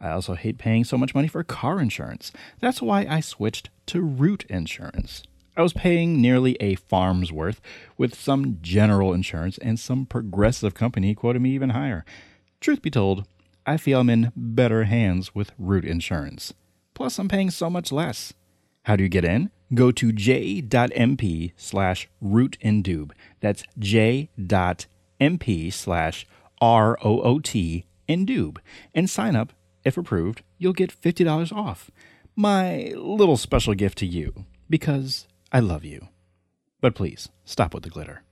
[0.00, 2.30] I also hate paying so much money for car insurance.
[2.60, 5.24] That's why I switched to root insurance.
[5.56, 7.60] I was paying nearly a farm's worth
[7.96, 12.04] with some general insurance, and some progressive company quoted me even higher.
[12.60, 13.26] Truth be told,
[13.64, 16.52] I feel I'm in better hands with root insurance.
[16.94, 18.34] Plus, I'm paying so much less.
[18.84, 19.50] How do you get in?
[19.74, 23.10] Go to j.mp slash rootindoob.
[23.40, 26.26] That's j.mp slash
[26.60, 28.58] R-O-O-T indoob.
[28.94, 29.52] And sign up.
[29.84, 31.90] If approved, you'll get $50 off.
[32.34, 36.08] My little special gift to you, because I love you.
[36.80, 38.22] But please, stop with the glitter.